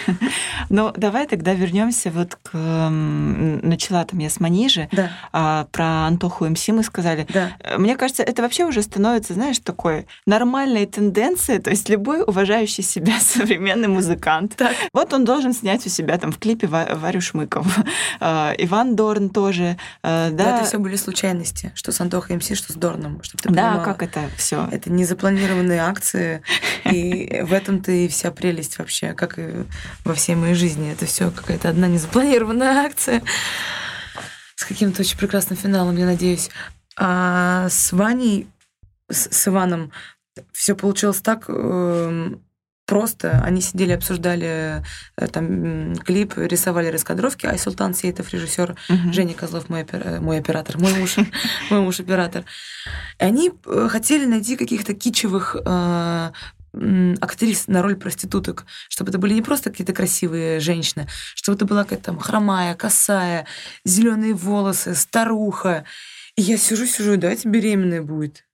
[0.69, 2.51] Ну, давай тогда вернемся вот к...
[2.93, 7.27] Начала там я с Манижи, Да, а, про Антоху МС мы сказали.
[7.33, 7.51] да.
[7.59, 11.59] Э, Мне кажется, это вообще уже становится, знаешь, такой нормальной тенденцией.
[11.59, 14.75] То есть любой уважающий себя современный музыкант, Так.
[14.93, 17.69] вот он должен снять у себя там в клипе Ва- Варю Шмыкову.
[18.19, 19.77] А, Иван Дорн тоже.
[20.03, 21.71] э, Да, Да, это все были случайности.
[21.75, 23.21] Что с Антохой МС, что с Дорном.
[23.23, 23.83] Чтобы ты да, понимала.
[23.83, 24.67] как это все.
[24.71, 26.41] Это незапланированные акции,
[26.89, 29.65] и в этом-то и вся прелесть вообще, как и
[30.03, 30.91] во всей моей жизни.
[30.91, 33.21] Это все какая-то одна незапланированная акция
[34.55, 36.49] с каким-то очень прекрасным финалом, я надеюсь.
[36.95, 38.47] А с Ваней,
[39.09, 39.91] с, с Иваном,
[40.51, 42.41] все получилось так эм,
[42.85, 43.41] просто.
[43.43, 44.83] Они сидели, обсуждали
[45.17, 47.45] э, там клип, рисовали раскадровки.
[47.45, 48.75] Ай Султан Сейтов, режиссер,
[49.11, 51.17] Женя Козлов, мой, опер- э, мой оператор, мой муж,
[51.69, 52.45] мой муж оператор.
[53.19, 56.31] И они э, хотели найти каких-то кичевых э,
[56.73, 61.83] актрис на роль проституток, чтобы это были не просто какие-то красивые женщины, чтобы это была
[61.83, 63.45] какая-то там хромая, косая,
[63.85, 65.85] зеленые волосы, старуха.
[66.35, 68.45] И я сижу, сижу, давайте беременная будет.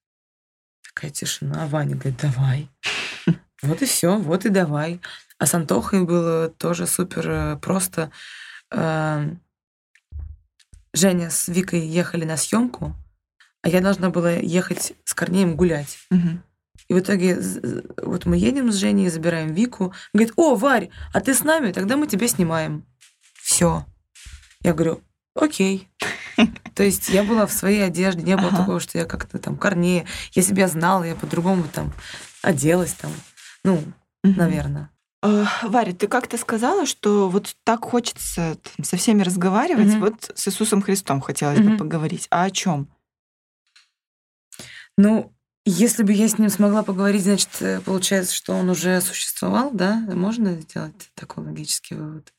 [0.83, 1.63] Такая тишина.
[1.63, 2.69] А Ваня говорит, давай.
[3.61, 5.01] Вот и все, вот и давай.
[5.37, 8.09] А с Антохой было тоже супер э, просто.
[8.71, 9.29] Э,
[10.93, 12.95] Женя с Викой ехали на съемку,
[13.61, 15.99] а я должна была ехать с Корнеем гулять.
[16.89, 17.39] И в итоге
[18.01, 19.93] вот мы едем с Женей, забираем Вику.
[20.13, 21.71] Говорит, о, Варь, а ты с нами?
[21.71, 22.85] Тогда мы тебя снимаем.
[23.35, 23.85] Все.
[24.61, 25.01] Я говорю,
[25.35, 25.87] окей.
[26.75, 28.57] То есть я была в своей одежде, не было Ага.
[28.57, 30.05] такого, что я как-то там корнее.
[30.33, 31.93] Я себя знала, я по-другому там
[32.41, 33.11] оделась там.
[33.63, 33.83] Ну,
[34.23, 34.89] наверное.
[35.21, 39.87] Э, Варя, ты как-то сказала, что вот так хочется там со всеми разговаривать.
[39.89, 39.99] Мгм.
[39.99, 41.77] Вот с Иисусом Христом хотелось бы Мгм.
[41.77, 42.27] поговорить.
[42.31, 42.87] А о чем?
[44.97, 45.33] Ну,
[45.69, 49.99] если бы я с ним смогла поговорить, значит, э, получается, что он уже существовал, да?
[49.99, 52.33] Можно сделать такой логический вывод?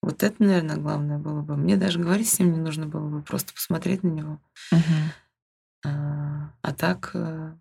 [0.00, 1.56] Вот это, наверное, главное было бы.
[1.56, 4.40] Мне даже говорить с ним не нужно было бы, просто посмотреть на него.
[5.84, 7.54] А, а так, э,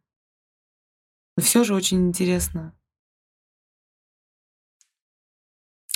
[1.38, 2.74] ну, все же очень интересно.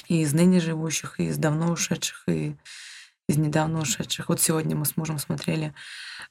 [0.07, 2.57] И из ныне живущих, и из давно ушедших, и
[3.27, 4.29] из недавно ушедших.
[4.29, 5.73] Вот сегодня мы с мужем смотрели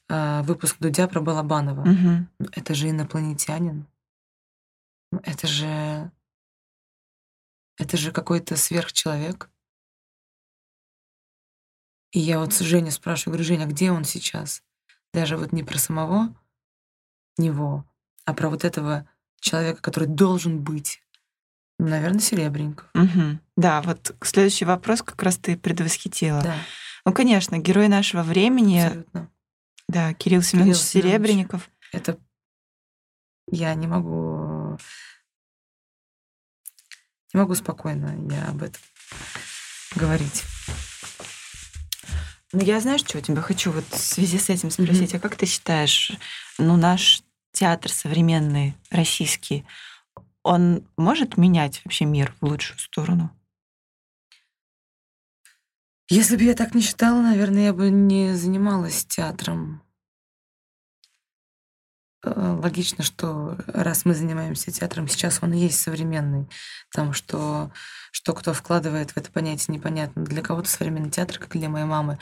[0.09, 1.83] а, выпуск Дудя про Балабанова.
[1.85, 3.85] Ну, Это же инопланетянин.
[5.23, 6.11] Это же...
[7.77, 9.49] Это же какой-то сверхчеловек.
[12.13, 14.63] И я вот с Женей спрашиваю, говорю, Женя, где он сейчас?
[15.13, 16.33] Даже вот не про самого
[17.37, 17.85] него,
[18.23, 19.05] а про вот этого
[19.41, 21.01] человека, который должен быть.
[21.77, 22.89] Наверное, Серебренников.
[22.93, 23.41] Мгм.
[23.57, 26.41] Да, вот следующий вопрос как раз ты предвосхитила.
[26.41, 26.55] Да,
[27.05, 29.31] Ну, конечно, герой нашего времени, абсолютно.
[29.87, 31.03] да, Кирилл Семенович Кирилл.
[31.03, 31.69] Серебренников.
[31.91, 32.17] Это
[33.47, 34.77] я не могу...
[37.33, 38.81] Не могу спокойно я об этом
[39.95, 40.43] говорить.
[42.53, 45.13] Ну, я, знаешь, что тебя хочу вот в связи с этим спросить.
[45.13, 46.11] А как ты считаешь,
[46.57, 49.65] ну, наш театр современный, российский,
[50.43, 53.31] он может менять вообще мир в лучшую сторону?
[56.07, 59.81] Если бы я так не считала, наверное, я бы не занималась театром.
[62.23, 66.47] Э, Логично, что раз мы занимаемся театром, сейчас он и есть современный.
[66.91, 67.71] Там что,
[68.11, 70.23] что кто вкладывает в это понятие, непонятно.
[70.23, 72.19] Для кого-то современный театр, как для моей мамы,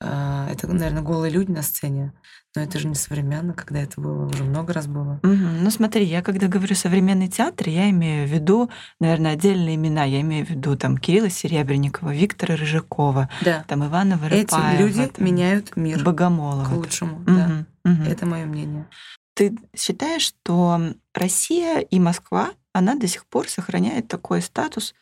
[0.00, 2.14] э, это, наверное, голые люди на сцене.
[2.58, 5.20] Но это же не современно, когда это было, уже много раз было.
[5.22, 5.62] Мгм.
[5.62, 8.68] Ну, смотри, я когда говорю современный театр, я имею в виду,
[8.98, 10.02] наверное, отдельные имена.
[10.02, 13.64] Я имею в виду там Кирилла Серебренникова, Виктора Рыжакова, Да.
[13.68, 16.64] там Ивана Эти Воропаева, люди там, меняют мир Богомолова.
[16.64, 17.20] к лучшему.
[17.20, 17.32] Да.
[17.32, 18.02] Мгм, мгм.
[18.02, 18.88] Это мое мнение.
[19.34, 20.80] Ты считаешь, что
[21.14, 24.96] Россия и Москва, она до сих пор сохраняет такой статус,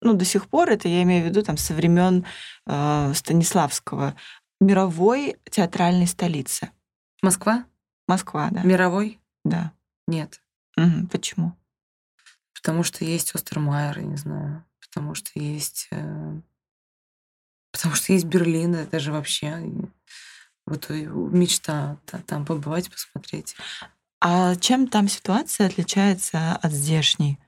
[0.00, 2.24] ну, до сих пор, это я имею в виду там со времен
[2.66, 4.14] э, Станиславского,
[4.60, 6.70] мировой театральной столицы.
[7.24, 7.64] Москва?
[8.06, 8.62] Москва, да.
[8.62, 9.20] Мировой?
[9.44, 9.72] Да.
[10.06, 10.40] Нет.
[10.76, 11.08] Мгм.
[11.08, 11.56] Почему?
[12.54, 14.64] Потому что есть Остермайер, не знаю.
[14.80, 15.88] Потому что есть...
[15.90, 16.40] э,
[17.72, 19.58] Потому что есть Берлин, это же вообще...
[20.66, 23.54] Вот мечта та- там побывать, посмотреть.
[24.20, 27.38] А чем там ситуация отличается от здешней?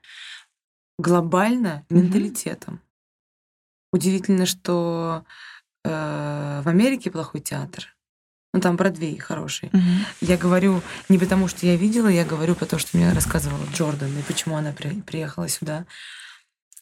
[0.98, 2.02] Глобально Мгм.
[2.04, 2.80] менталитетом.
[3.92, 5.24] удивительно, что
[5.84, 7.96] э, в Америке плохой театр.
[8.56, 9.68] Ну, там Бродвей хороший.
[9.72, 10.06] Мгм.
[10.22, 14.22] Я говорю не потому, что я видела, я говорю потому, что мне рассказывала Джордан, и
[14.22, 15.84] почему она при- приехала сюда.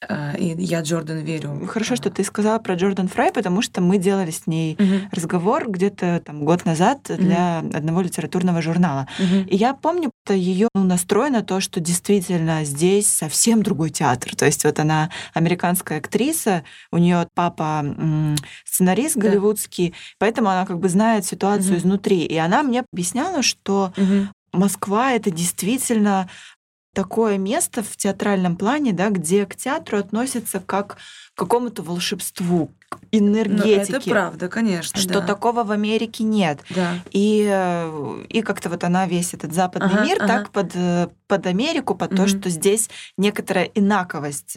[0.09, 1.67] А, И я Джордан верю.
[1.67, 5.09] Хорошо, что ты сказала про Джордан Фрай, потому что мы делали с ней Мгм.
[5.13, 9.07] разговор где-то там год назад для одного литературного журнала.
[9.19, 9.47] Мгм.
[9.47, 14.35] И я помню, что ее настрой на то, что действительно здесь совсем другой театр.
[14.37, 17.85] То есть вот она американская актриса, у нее папа
[18.65, 19.29] сценарист Да.
[19.29, 21.79] голливудский, поэтому она как бы знает ситуацию Мгм.
[21.79, 22.25] изнутри.
[22.25, 24.31] И она мне объясняла, что Мгм.
[24.53, 26.29] Москва это действительно
[26.95, 30.97] такое место в театральном плане, да, где к театру относятся как
[31.35, 33.97] к какому-то волшебству, к Ну, энергетике.
[33.97, 34.99] это правда, конечно.
[35.01, 35.27] Что да.
[35.27, 36.61] такого в Америке нет.
[36.71, 36.95] Да.
[37.11, 40.27] И, э, и как-то вот она весь этот западный Ага, мир ага.
[40.29, 42.29] так под, э, под Америку, под то, Мгм.
[42.29, 44.57] что здесь некоторая инаковость.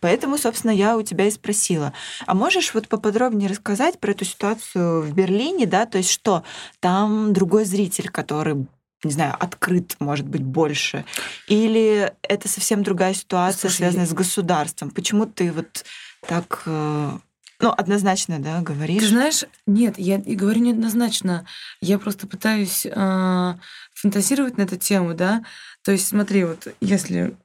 [0.00, 1.92] Поэтому, собственно, я у тебя и спросила.
[2.26, 5.84] А можешь вот поподробнее рассказать про эту ситуацию в Берлине, да?
[5.86, 6.42] То есть что,
[6.80, 8.66] там другой зритель, который
[9.04, 11.04] не знаю, открыт, может быть, больше?
[11.48, 14.90] Или это совсем другая ситуация, Слушай, связанная с государством?
[14.90, 15.84] Почему ты вот
[16.26, 17.18] так, э,
[17.58, 19.02] ну, однозначно, да, говоришь?
[19.02, 21.46] Ты знаешь, нет, я и говорю неоднозначно.
[21.80, 23.58] Я просто пытаюсь а,
[23.94, 25.44] фантазировать на эту тему, да.
[25.82, 27.36] То есть смотри, вот если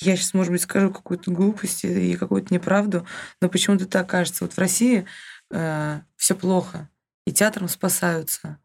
[0.00, 3.06] я сейчас, может быть, скажу какую-то глупость и какую-то неправду,
[3.40, 4.44] но почему-то так кажется.
[4.44, 5.06] Вот в России
[5.50, 6.88] все плохо,
[7.26, 8.58] и театром спасаются.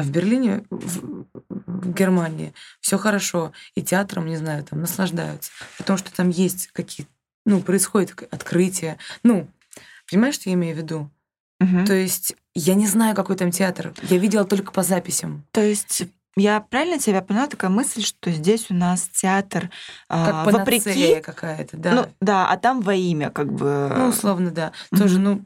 [0.00, 5.50] А в Берлине, в, в Германии все хорошо, и театром, не знаю, там наслаждаются.
[5.78, 7.10] Потому что там есть какие-то,
[7.46, 8.98] ну, происходит открытие.
[9.22, 9.48] Ну,
[10.10, 11.10] понимаешь, что я имею в виду?
[11.60, 11.86] Мгм.
[11.86, 13.94] То есть я не знаю, какой там театр.
[14.02, 15.44] Я видела только по записям.
[15.52, 16.04] То есть
[16.36, 19.70] я правильно тебя поняла, такая мысль, что здесь у нас театр
[20.08, 21.92] а, Как вопреки, панацея какая-то, да.
[21.92, 23.92] ну да, а там во имя как бы.
[23.96, 24.72] Ну, условно, да.
[24.90, 25.00] Мгм.
[25.02, 25.44] Тоже, ну,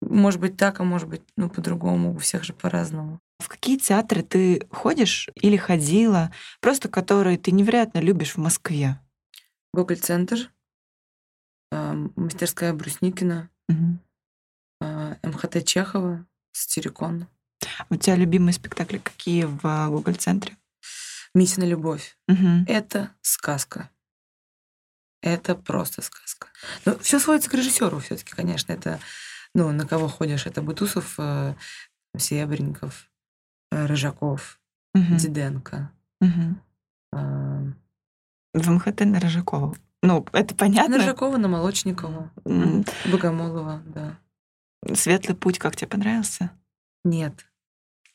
[0.00, 2.14] может быть так, а может быть, ну, по-другому.
[2.14, 3.20] У всех же по-разному.
[3.42, 9.00] В какие театры ты ходишь или ходила, просто которые ты невероятно любишь в Москве?
[9.74, 10.52] Гоголь-центр,
[11.72, 13.50] а, мастерская Брусникина,
[14.80, 17.26] а, МХТ Чехова, Сатирикон,
[17.90, 20.56] У тебя любимые спектакли какие в а, Google-центре?
[21.34, 22.16] Митина любовь.
[22.28, 22.64] Мгм.
[22.68, 23.90] Это сказка.
[25.20, 26.48] Это просто сказка.
[26.84, 28.72] Но все сводится к режиссеру все-таки, конечно.
[28.72, 29.00] Это,
[29.52, 30.46] ну, на кого ходишь?
[30.46, 31.18] Это Бутусов,
[32.16, 33.08] Серебренников,
[33.72, 34.60] Рыжаков,
[34.94, 35.16] Мгм.
[35.16, 35.90] Диденко.
[36.20, 36.60] Мгм.
[37.14, 37.72] э,
[38.54, 39.76] В МХТ на Рыжакову.
[40.02, 40.96] Ну, это понятно.
[40.96, 44.18] На Рыжакова, на Молочникова, М, Богомолова, да.
[44.94, 46.50] Светлый путь, как тебе понравился?
[47.04, 47.46] Нет.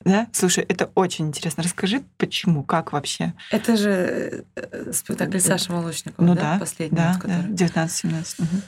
[0.06, 0.28] Да?
[0.32, 1.64] Слушай, это очень интересно.
[1.64, 3.34] Расскажи, почему, как вообще?
[3.52, 6.42] Это же э, э, спектакль Саши Молочникова, Ну да?
[6.54, 7.54] да, Последний, Да, вот, да, который.
[7.54, 8.36] 19-17.
[8.40, 8.62] Мгм.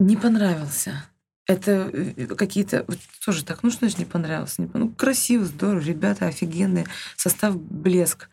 [0.00, 1.04] Не понравился.
[1.50, 2.84] Это э, какие-то...
[2.86, 4.62] вот тоже так, ну что значит не понравился?
[4.62, 6.86] Не пон- Ну, красиво, здорово, ребята офигенные,
[7.16, 8.28] состав блеск.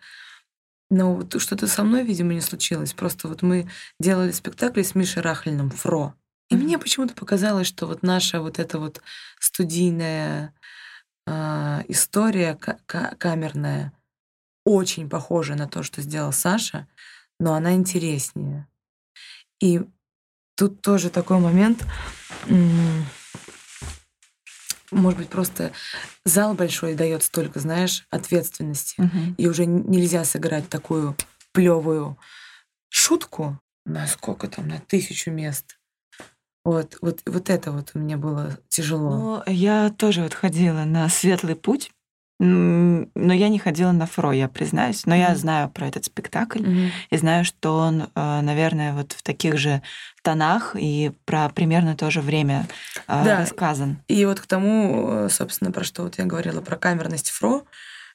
[0.92, 2.94] Но вот что-то со мной, видимо, не случилось.
[2.94, 3.68] Просто вот мы
[4.00, 6.14] делали спектакль с Мишей Рахлиным «Фро».
[6.50, 9.02] И мне почему-то показалось, что вот наша вот эта вот
[9.40, 10.54] студийная
[11.26, 13.94] а, история ка- ка- камерная
[14.64, 16.88] очень похожа на то, что сделал Саша,
[17.40, 18.68] но она интереснее.
[19.60, 19.82] И
[20.58, 21.86] тут тоже такой момент,
[24.92, 25.72] может быть, просто
[26.26, 29.36] зал большой дает столько, знаешь, ответственности, Мгм.
[29.38, 31.16] и уже нельзя сыграть такую
[31.52, 32.18] плевую
[32.90, 35.78] шутку на сколько там, на тысячу мест.
[36.66, 39.10] Вот, вот, вот это вот мне было тяжело.
[39.10, 41.92] Ну, я тоже вот ходила на светлый путь,
[42.40, 45.06] но я не ходила на Фро, я признаюсь.
[45.06, 45.38] Но я Мгм.
[45.38, 46.92] знаю про этот спектакль Мгм.
[47.10, 49.82] и знаю, что он, э, наверное, вот в таких же
[50.24, 52.68] тонах и про примерно то же время
[53.08, 53.38] э, Да.
[53.38, 53.98] рассказан.
[54.08, 57.64] И вот к тому, э, собственно, про что вот я говорила, про камерность Фро,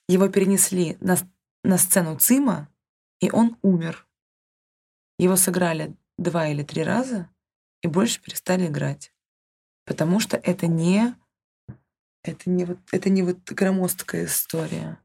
[0.08, 1.16] его перенесли на,
[1.64, 2.68] на сцену ЦИМа,
[3.20, 4.06] и он умер.
[5.18, 7.28] Его сыграли два или три раза,
[7.82, 9.12] и больше перестали играть.
[9.84, 11.14] Потому что это не,
[12.24, 14.98] это не, вот, это не вот громоздкая история.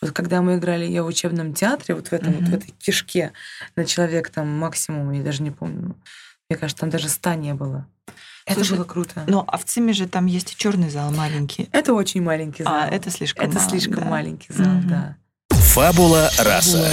[0.00, 3.32] Вот когда мы играли ее в учебном театре, вот в этом вот в этой кишке
[3.76, 5.96] на человек там максимум, я даже не помню,
[6.48, 7.86] мне кажется, там даже ста не было.
[8.46, 9.24] Это Слушай, было круто.
[9.26, 11.68] Но а в ЦИМе же там есть и черный зал маленький.
[11.72, 12.74] Это очень маленький зал.
[12.74, 14.04] А, это слишком Это мало, слишком да.
[14.04, 14.88] маленький зал, Мгм.
[14.88, 15.16] да.
[15.74, 16.88] Фабула раса.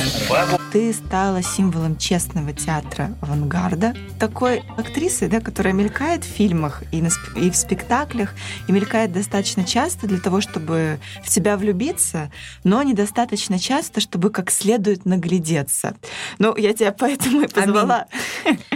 [0.71, 7.09] Ты стала символом честного театра авангарда, такой актрисы, да, которая мелькает в фильмах и, на
[7.09, 8.34] сп- и в спектаклях,
[8.67, 12.32] и мелькает достаточно часто для того, чтобы в тебя влюбиться,
[12.63, 15.95] но недостаточно часто, чтобы как следует наглядеться.
[16.39, 18.07] Ну, я тебя поэтому и позвала.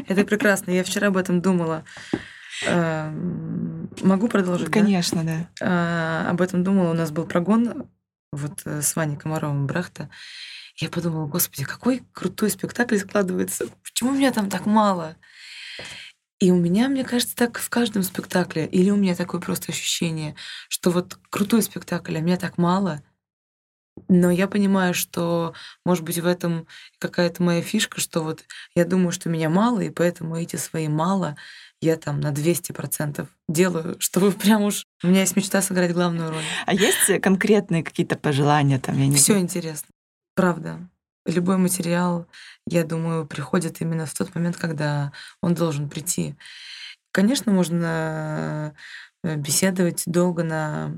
[0.07, 0.69] Это прекрасно.
[0.69, 1.83] Я вчера об этом думала.
[2.67, 4.69] Эм, могу продолжить?
[4.69, 5.47] Конечно, да.
[5.59, 6.29] да.
[6.29, 6.91] Об этом думала.
[6.91, 7.87] У нас был прогон
[8.35, 10.09] вот э, с Ваней Комаровым Брахта.
[10.77, 13.67] Я подумала, господи, какой крутой спектакль складывается.
[13.83, 15.15] Почему меня там так мало?
[16.39, 20.35] И у меня, мне кажется, так в каждом спектакле, или у меня такое просто ощущение,
[20.67, 23.01] что вот крутой спектакль, а меня так мало,
[24.09, 25.53] но я понимаю, что,
[25.85, 26.67] может быть, в этом
[26.99, 28.43] какая-то моя фишка, что вот
[28.75, 31.37] я думаю, что меня мало, и поэтому эти свои мало
[31.81, 34.85] я там на 200% делаю, чтобы прям уж...
[35.03, 36.43] У меня есть мечта сыграть главную роль.
[36.65, 38.97] А есть конкретные какие-то пожелания там?
[38.97, 39.87] Я не Все интересно.
[40.35, 40.79] Правда.
[41.25, 42.27] Любой материал,
[42.67, 45.11] я думаю, приходит именно в тот момент, когда
[45.41, 46.35] он должен прийти.
[47.11, 48.75] Конечно, можно
[49.23, 50.93] э, беседовать долго на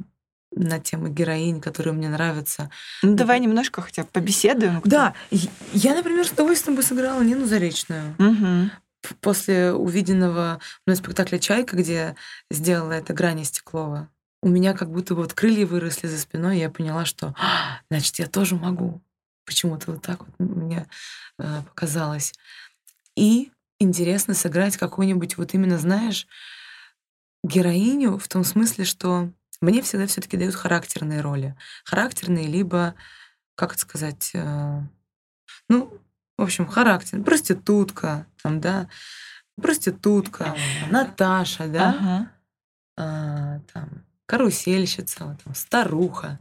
[0.52, 2.70] на тему героинь, которые мне нравятся.
[3.04, 4.82] Ну, давай немножко хотя бы побеседуем.
[4.86, 8.16] Да, я, например, с удовольствием бы сыграла Нину Заречную.
[8.18, 8.72] Угу.
[9.22, 12.16] После увиденного на спектакля «Чайка», где
[12.50, 14.10] сделала это Грани Стеклова,
[14.42, 18.20] у меня как будто вот крылья выросли за спиной, и я поняла, что, а, значит,
[18.20, 19.02] я тоже могу.
[19.46, 20.88] Почему-то вот так вот мне
[21.40, 22.34] э, показалось.
[23.16, 26.28] И интересно сыграть какую-нибудь, вот именно, знаешь,
[27.44, 29.32] героиню в том смысле, что
[29.62, 31.56] мне всегда все таки дают характерные роли.
[31.84, 32.94] Характерные, либо,
[33.56, 34.82] как это сказать, э,
[35.70, 36.00] ну,
[36.38, 37.22] в общем, характер.
[37.24, 38.88] Проститутка, там, да,
[39.62, 40.56] проститутка,
[40.90, 42.32] Наташа, да, ага.
[42.98, 46.40] а, там, карусельщица, там, старуха.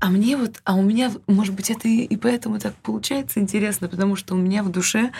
[0.00, 3.88] А мне вот, а у меня, может быть, это и, и поэтому так получается интересно,
[3.88, 5.12] потому что у меня в душе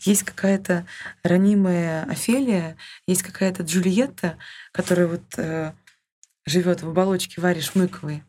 [0.00, 0.86] есть какая-то
[1.22, 2.76] ранимая Офелия,
[3.06, 4.36] есть какая-то Джульетта,
[4.72, 5.72] которая вот э,
[6.44, 8.24] живет в оболочке Вари Шмыковой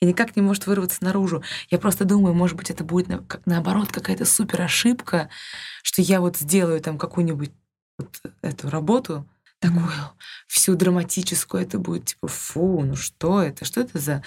[0.00, 1.42] и никак не может вырваться наружу.
[1.70, 5.28] Я просто думаю, может быть, это будет на, как, наоборот какая-то супер ошибка,
[5.82, 7.52] что я вот сделаю там какую-нибудь
[7.98, 9.26] вот эту работу,
[9.60, 9.90] такую
[10.46, 14.22] всю драматическую, это будет типа, фу, ну что это, что это за,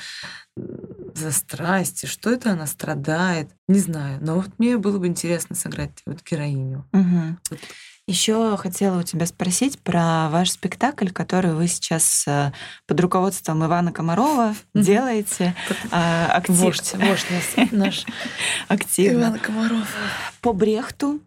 [0.55, 6.01] за страсти, что это она страдает, не знаю, но вот мне было бы интересно сыграть
[6.05, 6.87] вот героиню.
[6.91, 7.37] Угу.
[7.49, 7.59] Вот.
[8.07, 12.53] Еще хотела у тебя спросить про ваш спектакль, который вы сейчас э,
[12.85, 15.53] под руководством Ивана Комарова делаете
[15.91, 16.61] а, активно.
[16.63, 18.05] Вождь, вождь наш
[18.69, 19.23] активно.
[19.23, 19.93] Иван Комаров.
[20.39, 21.19] По Брехту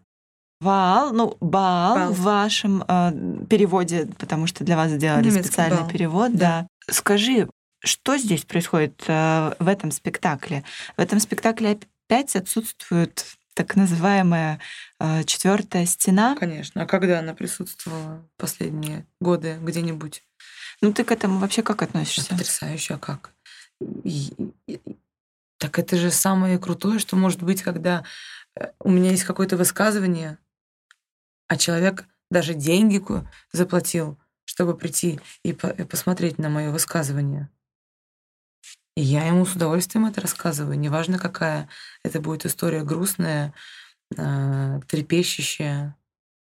[0.61, 2.13] Ваал, ну, Баал, Баал.
[2.13, 5.89] в вашем э, переводе, потому что для вас сделали Немецкий специальный Баал.
[5.89, 6.67] перевод, да.
[6.87, 6.93] да.
[6.93, 7.47] Скажи,
[7.83, 10.63] что здесь происходит э, в этом спектакле?
[10.97, 14.59] В этом спектакле опять отсутствует так называемая
[14.99, 16.35] э, четвертая стена.
[16.35, 16.83] Конечно.
[16.83, 20.23] А когда она присутствовала последние годы где-нибудь?
[20.81, 22.29] Ну, ты к этому вообще как относишься?
[22.29, 23.31] Потрясающе, а как?
[24.03, 24.33] И,
[24.67, 24.79] и,
[25.57, 28.03] так это же самое крутое, что может быть, когда
[28.55, 30.37] э, у меня есть какое-то высказывание,
[31.47, 33.03] а человек даже деньги
[33.51, 37.49] заплатил, чтобы прийти и, по и посмотреть на мое высказывание.
[38.95, 40.77] Я ему с удовольствием это рассказываю.
[40.77, 41.69] Неважно, какая
[42.03, 43.53] это будет история грустная,
[44.17, 45.95] э, трепещущая,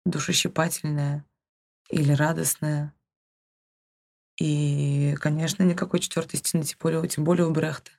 [0.06, 1.26] душещипательная
[1.90, 2.94] или радостная.
[4.40, 7.92] И, конечно, никакой четвертой стены, тем тем более у Брехта.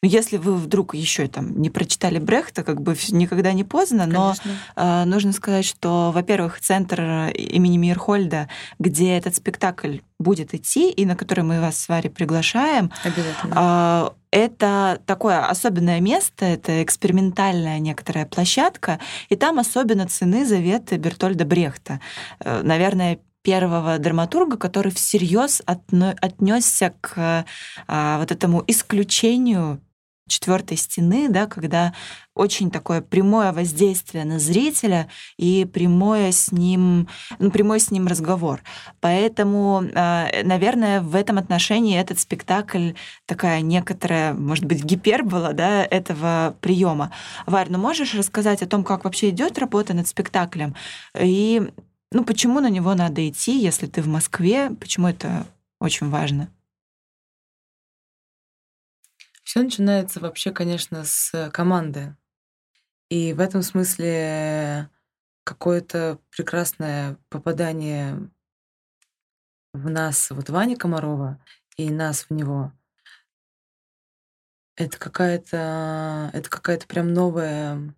[0.00, 4.34] Ну, если вы вдруг еще там не прочитали Брехта, как бы никогда не поздно, но
[4.76, 7.00] э, нужно сказать, что, во-первых, центр
[7.34, 12.92] имени Мирхольда, где этот спектакль будет идти и на который мы вас с Варей приглашаем,
[13.04, 21.44] э, это такое особенное место, это экспериментальная некоторая площадка, и там особенно цены заветы Бертольда
[21.44, 22.00] Брехта.
[22.38, 27.46] Э, наверное, первого драматурга, который всерьез отнесся к
[27.86, 29.80] а, вот этому исключению
[30.28, 31.92] четвертой стены, да, когда
[32.34, 37.08] очень такое прямое воздействие на зрителя и прямое с ним,
[37.38, 38.62] ну, прямой с ним разговор.
[39.00, 42.92] Поэтому, а, наверное, в этом отношении этот спектакль
[43.26, 47.10] такая некоторая, может быть, гипербола да, этого приема.
[47.46, 50.76] Варь, ну можешь рассказать о том, как вообще идет работа над спектаклем
[51.18, 51.68] и
[52.10, 55.46] ну, почему на него надо идти, если ты в Москве, почему это
[55.78, 56.48] очень важно?
[59.48, 62.14] Все начинается вообще, конечно, с команды.
[63.08, 64.90] И в этом смысле
[65.42, 68.30] какое-то прекрасное попадание
[69.72, 71.42] в нас, вот Вани Комарова
[71.78, 72.74] и нас в него,
[74.76, 77.96] это какая-то, это какая-то прям новая,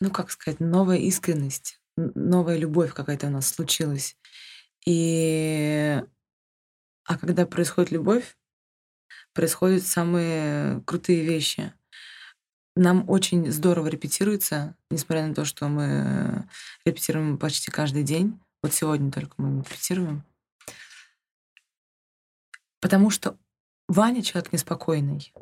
[0.00, 4.16] ну как сказать, новая искренность, новая любовь какая-то у нас случилась.
[4.84, 6.02] И
[7.04, 8.36] а когда происходит любовь,
[9.34, 11.72] происходят самые крутые вещи.
[12.76, 16.48] нам очень здорово репетируется, несмотря на то, что мы
[16.84, 18.40] репетируем почти каждый день.
[18.62, 20.24] Вот сегодня только мы репетируем.
[22.80, 23.38] Потому что
[23.88, 25.32] Ваня человек неспокойный.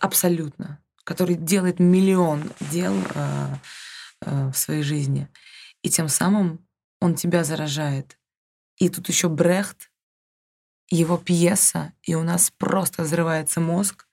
[0.00, 0.82] Абсолютно.
[1.04, 3.54] Который делает миллион дел э,
[4.22, 5.28] э, в своей жизни.
[5.82, 6.66] И тем самым
[7.00, 8.18] он тебя заражает.
[8.76, 9.89] И тут еще Брехт,
[10.90, 14.06] его пьеса, и у нас просто взрывается мозг.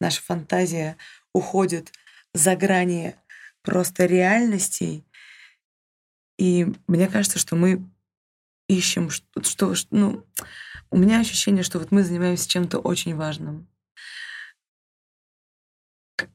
[0.00, 0.96] Наша фантазия
[1.32, 1.92] уходит
[2.34, 3.14] за грани
[3.62, 5.04] просто реальностей.
[6.38, 7.88] И мне кажется, что мы
[8.68, 10.24] ищем, что, что ну,
[10.90, 13.68] у меня ощущение, что вот мы занимаемся чем-то очень важным.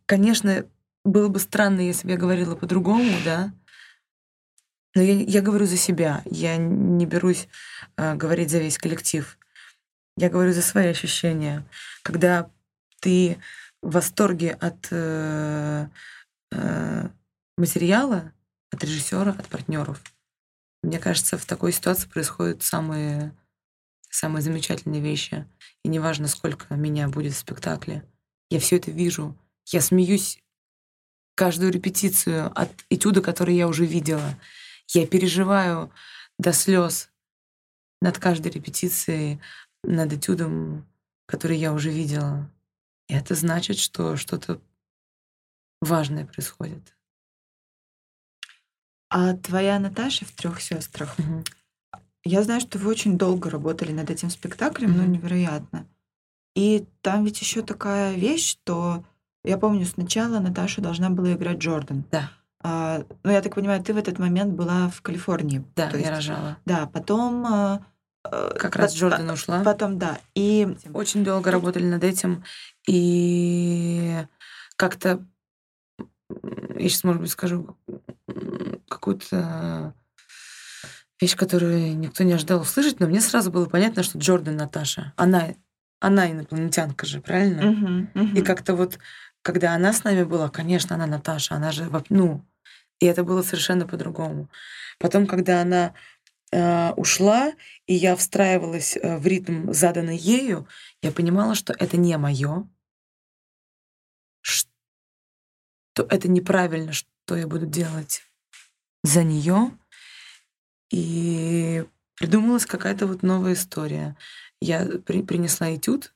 [0.05, 0.65] Конечно,
[1.03, 3.53] было бы странно, если бы я говорила по-другому, да,
[4.95, 7.47] но я, я говорю за себя, я не берусь
[7.97, 9.37] э, говорить за весь коллектив.
[10.17, 11.65] Я говорю за свои ощущения.
[12.03, 12.49] Когда
[12.99, 13.37] ты
[13.81, 15.87] в восторге от э,
[16.51, 17.09] э,
[17.57, 18.31] материала,
[18.71, 20.01] от режиссера, от партнеров,
[20.83, 23.35] мне кажется, в такой ситуации происходят самые,
[24.09, 25.47] самые замечательные вещи.
[25.83, 28.03] И неважно, сколько меня будет в спектакле,
[28.49, 29.37] я все это вижу.
[29.65, 30.43] Я смеюсь
[31.35, 34.37] каждую репетицию от этюда, который я уже видела.
[34.89, 35.91] Я переживаю
[36.37, 37.09] до слез
[38.01, 39.39] над каждой репетицией,
[39.83, 40.85] над этюдом,
[41.25, 42.49] который я уже видела.
[43.07, 44.61] И это значит, что что-то
[45.81, 46.95] важное происходит.
[49.09, 51.15] А твоя Наташа в трех сестрах.
[51.19, 51.43] Угу.
[52.23, 54.99] Я знаю, что вы очень долго работали над этим спектаклем, угу.
[54.99, 55.87] ну невероятно.
[56.55, 59.03] И там ведь еще такая вещь, что
[59.43, 62.05] я помню, сначала Наташа должна была играть Джордан.
[62.11, 62.31] Да.
[62.61, 65.65] А, ну, я так понимаю, ты в этот момент была в Калифорнии.
[65.75, 66.57] Да, я есть, рожала.
[66.65, 67.83] Да, потом...
[68.25, 69.63] Э, как раз Джордан ушла.
[69.63, 70.19] Потом, да.
[70.35, 70.77] И...
[70.93, 72.43] Очень долго работали над этим.
[72.87, 74.23] И
[74.75, 75.25] как-то...
[76.75, 77.77] Я сейчас, может быть, скажу
[78.87, 79.93] какую-то
[81.21, 85.13] вещь, которую никто не ожидал услышать, но мне сразу было понятно, что Джордан Наташа.
[85.15, 85.49] Она,
[85.99, 87.61] она инопланетянка же, правильно?
[87.61, 88.39] Uh-huh, uh-huh.
[88.39, 88.99] И как-то вот,
[89.41, 92.43] когда она с нами была, конечно, она Наташа, она же, ну,
[92.99, 94.49] и это было совершенно по-другому.
[94.99, 95.93] Потом, когда она
[96.97, 97.53] ушла,
[97.87, 100.67] и я встраивалась э, в ритм, заданный ею,
[101.01, 102.67] я понимала, что это не мое,
[104.41, 104.69] что
[106.09, 108.23] это неправильно, что я буду делать
[109.03, 109.77] за нее.
[110.91, 111.85] И
[112.15, 114.15] придумалась какая-то вот новая история.
[114.61, 116.13] Я при, принесла этюд,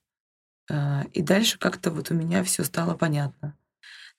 [0.70, 3.58] э, и дальше как-то вот у меня все стало понятно.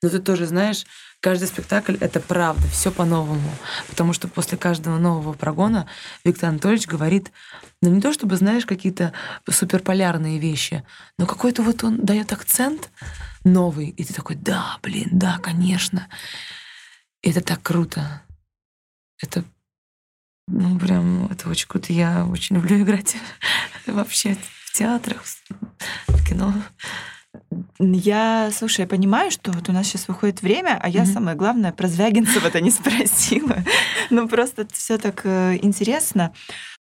[0.02, 0.84] Но ты тоже знаешь,
[1.20, 3.50] каждый спектакль— это правда, все по-новому.
[3.88, 5.86] Потому что после каждого нового прогона
[6.24, 7.32] Виктор Анатольевич говорит,
[7.82, 9.12] ну не то чтобы, знаешь, какие-то
[9.48, 10.84] суперполярные вещи,
[11.18, 12.90] но какой-то вот он дает акцент
[13.44, 16.08] новый, и ты такой, да, блин, да, конечно.
[17.22, 18.22] И это так круто.
[19.20, 19.44] Это
[20.46, 21.92] ну, прям, это очень круто.
[21.92, 23.16] Я очень люблю играть
[23.86, 25.22] вообще в театрах,
[26.06, 26.54] в кино.
[27.80, 31.12] Я, слушай, я понимаю, что вот у нас сейчас выходит время, а я mm-hmm.
[31.12, 33.58] самое главное про Звягинцева-то не спросила.
[34.10, 36.32] Ну, просто все так э, интересно.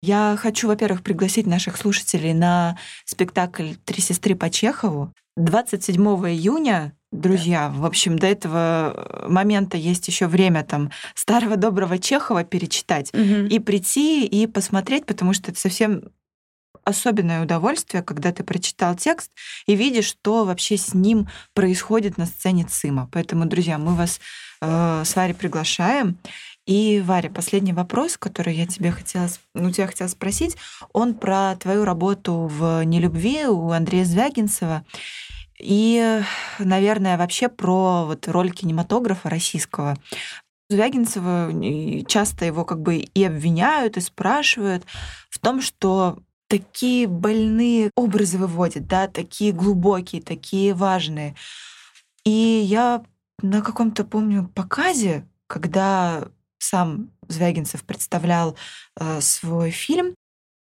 [0.01, 5.13] Я хочу, во-первых, пригласить наших слушателей на спектакль «Три сестры по Чехову».
[5.37, 11.99] 27 июня, друзья, в общем, до этого э, момента есть еще время там старого доброго
[11.99, 13.47] Чехова перечитать угу.
[13.47, 16.03] и прийти и посмотреть, потому что это совсем
[16.83, 19.31] особенное удовольствие, когда ты прочитал текст
[19.65, 23.09] и видишь, что вообще с ним происходит на сцене ЦИМа.
[23.11, 24.19] Поэтому, друзья, мы вас
[24.61, 26.17] э, с Варей приглашаем.
[26.67, 30.57] И, Варя, последний вопрос, который я тебе хотела, ну, тебя хотела спросить,
[30.93, 34.85] он про твою работу в «Нелюбви» у Андрея Звягинцева.
[35.59, 36.21] И,
[36.59, 39.97] наверное, вообще про вот роль кинематографа российского.
[40.69, 41.51] Звягинцева
[42.05, 44.85] часто его как бы и обвиняют, и спрашивают
[45.29, 46.19] в том, что
[46.51, 51.33] такие больные образы выводит, да, такие глубокие, такие важные.
[52.25, 53.05] И я
[53.41, 56.27] на каком-то, помню, показе, когда
[56.57, 58.57] сам Звягинцев представлял
[58.99, 60.13] э, свой фильм,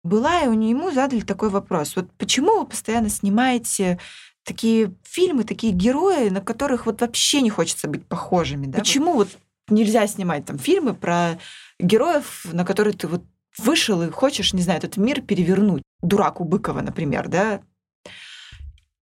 [0.05, 1.97] была, и у ему задали такой вопрос.
[1.97, 3.99] Вот почему вы постоянно снимаете
[4.45, 8.79] такие фильмы, такие герои, на которых вот вообще не хочется быть похожими, да?
[8.79, 9.29] Почему вот
[9.69, 11.39] нельзя снимать там фильмы про
[11.81, 13.25] героев, на которые ты вот
[13.61, 15.83] вышел и хочешь, не знаю, этот мир перевернуть.
[16.03, 17.61] Дурак у Быкова, например, да?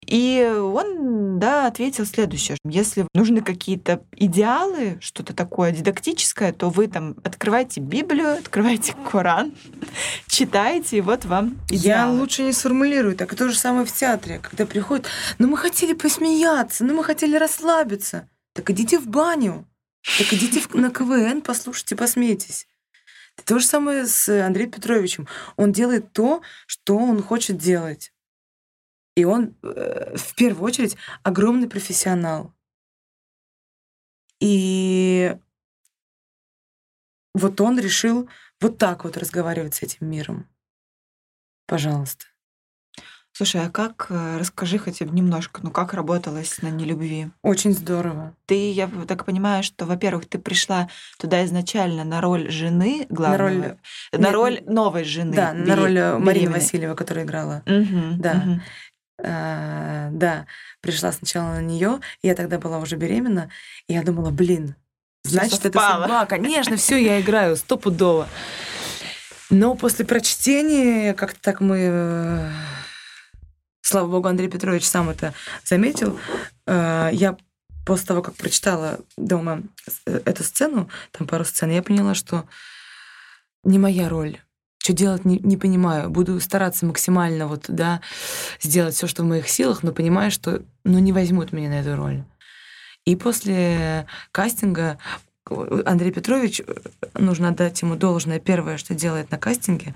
[0.09, 2.57] И он, да, ответил следующее.
[2.65, 9.53] Если нужны какие-то идеалы, что-то такое дидактическое, то вы там открывайте Библию, открывайте Коран,
[10.27, 12.15] читайте, и вот вам идеалы.
[12.15, 13.35] Я лучше не сформулирую так.
[13.35, 15.07] То же самое в театре, когда приходят,
[15.39, 18.31] ну мы хотели посмеяться, ну мы хотели расслабиться.
[18.55, 19.67] Так идите в баню,
[20.17, 22.67] так идите на КВН, послушайте, посмейтесь.
[23.45, 25.26] То же самое с Андреем Петровичем.
[25.57, 28.12] Он делает то, что он хочет делать.
[29.14, 32.55] И он э, в первую очередь огромный профессионал.
[34.41, 35.36] И
[37.34, 38.28] вот он решил
[38.61, 40.49] вот так вот разговаривать с этим миром.
[41.66, 42.26] Пожалуйста.
[43.39, 47.28] Слушай, а как, э, расскажи хотя бы немножко, ну как работалось на нелюбви?
[47.43, 48.34] Очень здорово.
[48.47, 50.89] Ты, я так понимаю, что, во-первых, ты пришла
[51.20, 53.78] туда изначально на роль жены главного, на роль,
[54.11, 55.36] на Нет, роль новой жены.
[55.36, 56.18] Да, на роль беременной.
[56.18, 57.62] Марии Васильева, которая играла.
[57.66, 58.43] Угу, да.
[58.45, 58.61] Угу.
[59.22, 60.47] А, да,
[60.80, 63.51] пришла сначала на нее, я тогда была уже беременна,
[63.86, 64.74] и я думала, блин,
[65.22, 66.26] значит, это судьба.
[66.26, 68.26] Конечно, все я играю стопудово.
[69.49, 72.51] Но после прочтения как-то так мы э,
[73.89, 75.32] слава богу, Андрей Петрович сам это
[75.64, 76.18] заметил.
[76.66, 77.36] Э, я
[77.86, 79.62] после того, как прочитала дома
[80.07, 82.45] э, эту сцену, там пару сцен, я поняла, что
[83.64, 84.39] не моя роль.
[84.78, 86.11] Что делать, не, не понимаю.
[86.11, 88.01] Буду стараться максимально вот, да,
[88.61, 91.97] сделать все, что в моих силах, но понимаю, что ну, не возьмут меня на эту
[91.97, 92.24] роль.
[93.07, 94.99] И после кастинга
[95.47, 96.74] Андрей Петрович, э,
[97.14, 99.95] нужно отдать ему должное, первое, что делает на кастинге,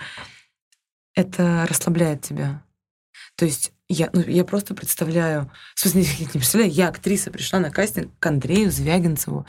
[1.14, 2.62] это расслабляет тебя.
[3.36, 7.70] То есть я, ну, я просто представляю, в смысле, не представляю, я, актриса, пришла на
[7.70, 9.46] кастинг к Андрею Звягинцеву.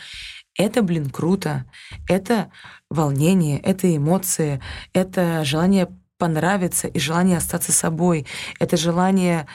[0.56, 1.66] Это, блин, круто.
[2.08, 2.52] Это
[2.90, 4.62] волнение, это эмоции,
[4.94, 5.88] это желание
[6.18, 8.26] понравиться и желание остаться собой.
[8.60, 9.48] Это желание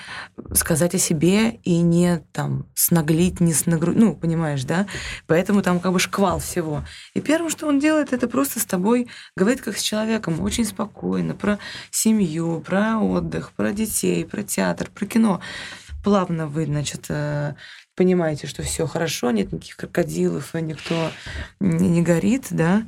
[0.52, 3.92] сказать о себе и не там снаглить, не снагру...
[3.94, 4.86] Ну, понимаешь, да?
[5.26, 6.84] Поэтому там как бы шквал всего.
[7.14, 11.34] И первым, что он делает, это просто с тобой говорит как с человеком, очень спокойно,
[11.34, 11.58] про
[11.90, 15.40] семью, про отдых, про детей, про театр, про кино.
[16.04, 17.54] Плавно вы, значит, э,
[17.96, 21.10] понимаете, что все хорошо, нет никаких крокодилов, никто
[21.60, 22.84] не горит, да,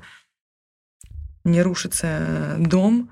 [1.44, 3.10] не рушится дом,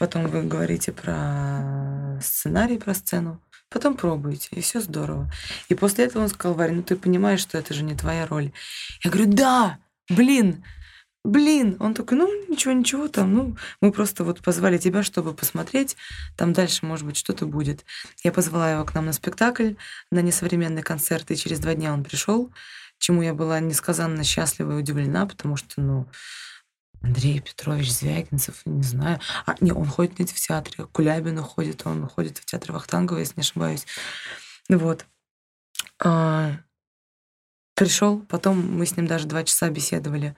[0.00, 3.38] Потом вы говорите про сценарий, про сцену.
[3.68, 5.30] Потом пробуете, и все здорово.
[5.68, 8.50] И после этого он сказал, Варя, ну ты понимаешь, что это же не твоя роль.
[9.04, 9.78] Я говорю, да,
[10.08, 10.64] блин,
[11.22, 11.76] блин.
[11.80, 15.98] Он такой, ну ничего, ничего, там, ну мы просто вот позвали тебя, чтобы посмотреть,
[16.34, 17.84] там дальше, может быть, что-то будет.
[18.24, 19.74] Я позвала его к нам на спектакль,
[20.10, 22.50] на несовременный концерт, и через два дня он пришел,
[22.98, 26.08] чему я была несказанно счастлива и удивлена, потому что, ну,
[27.02, 29.20] Андрей Петрович Звягинцев, не знаю.
[29.46, 33.42] А, не, он ходит в театре, Кулябин ходит, он ходит в театр Вахтангова, если не
[33.42, 33.86] ошибаюсь.
[34.68, 35.06] Вот.
[35.98, 36.52] А,
[37.74, 40.36] пришел, потом мы с ним даже два часа беседовали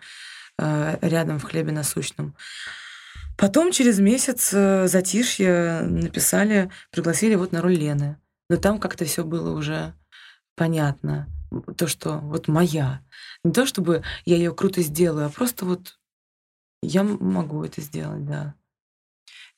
[0.59, 2.37] а, рядом в хлебе насущном.
[3.37, 8.19] Потом через месяц э, затишье написали, пригласили вот на роль Лены.
[8.49, 9.95] Но там как-то все было уже
[10.55, 11.29] понятно.
[11.77, 13.03] То, что вот моя.
[13.43, 15.99] Не то, чтобы я ее круто сделаю, а просто вот
[16.83, 18.55] я могу это сделать, да.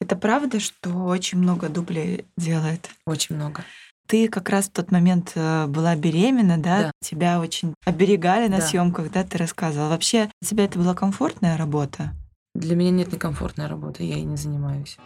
[0.01, 2.91] Это правда, что очень много дублей делает?
[3.07, 3.65] Очень много.
[4.07, 6.83] Ты как раз в тот момент э, была беременна, да?
[6.83, 6.91] да.
[7.01, 8.67] Тебя очень оберегали на да.
[8.67, 9.89] съемках, да, ты рассказывала.
[9.89, 12.13] Вообще, для тебя это была комфортная работа?
[12.55, 14.99] Для меня нет некомфортной работы, я ей не занимаюсь.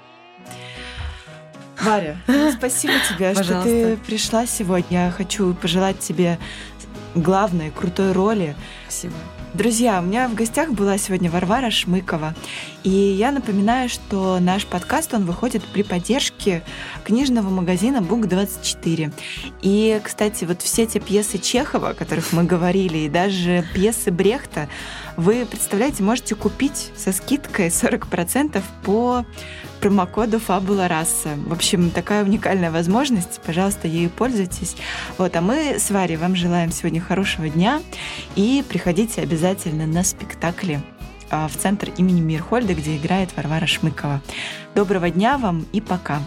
[1.81, 2.17] Варя,
[2.57, 5.07] спасибо тебе, что ты пришла сегодня.
[5.07, 6.39] Я хочу пожелать тебе
[7.15, 8.57] главной крутой роли.
[8.89, 9.15] Спасибо.
[9.55, 12.35] Друзья, у меня в гостях была сегодня Варвара Шмыкова.
[12.85, 16.63] И я напоминаю, что наш подкаст, он выходит при поддержке
[17.03, 19.11] книжного магазина Бук24.
[19.63, 24.69] И, кстати, вот все те пьесы Чехова, о которых мы говорили, и даже пьесы Брехта,
[25.19, 29.25] вы, представляете, можете купить со скидкой 40% по
[29.81, 31.31] промокоду Фабула Раса.
[31.47, 33.41] В общем, такая уникальная возможность.
[33.45, 34.77] Пожалуйста, ею пользуйтесь.
[35.19, 37.83] Вот, а мы с Варей вам желаем сегодня хорошего дня
[38.37, 40.81] и приходите обязательно на спектакли
[41.31, 44.23] а, в центр имени Мирхольда, где играет Варвара Шмыкова.
[44.77, 46.23] Доброго дня вам и пока!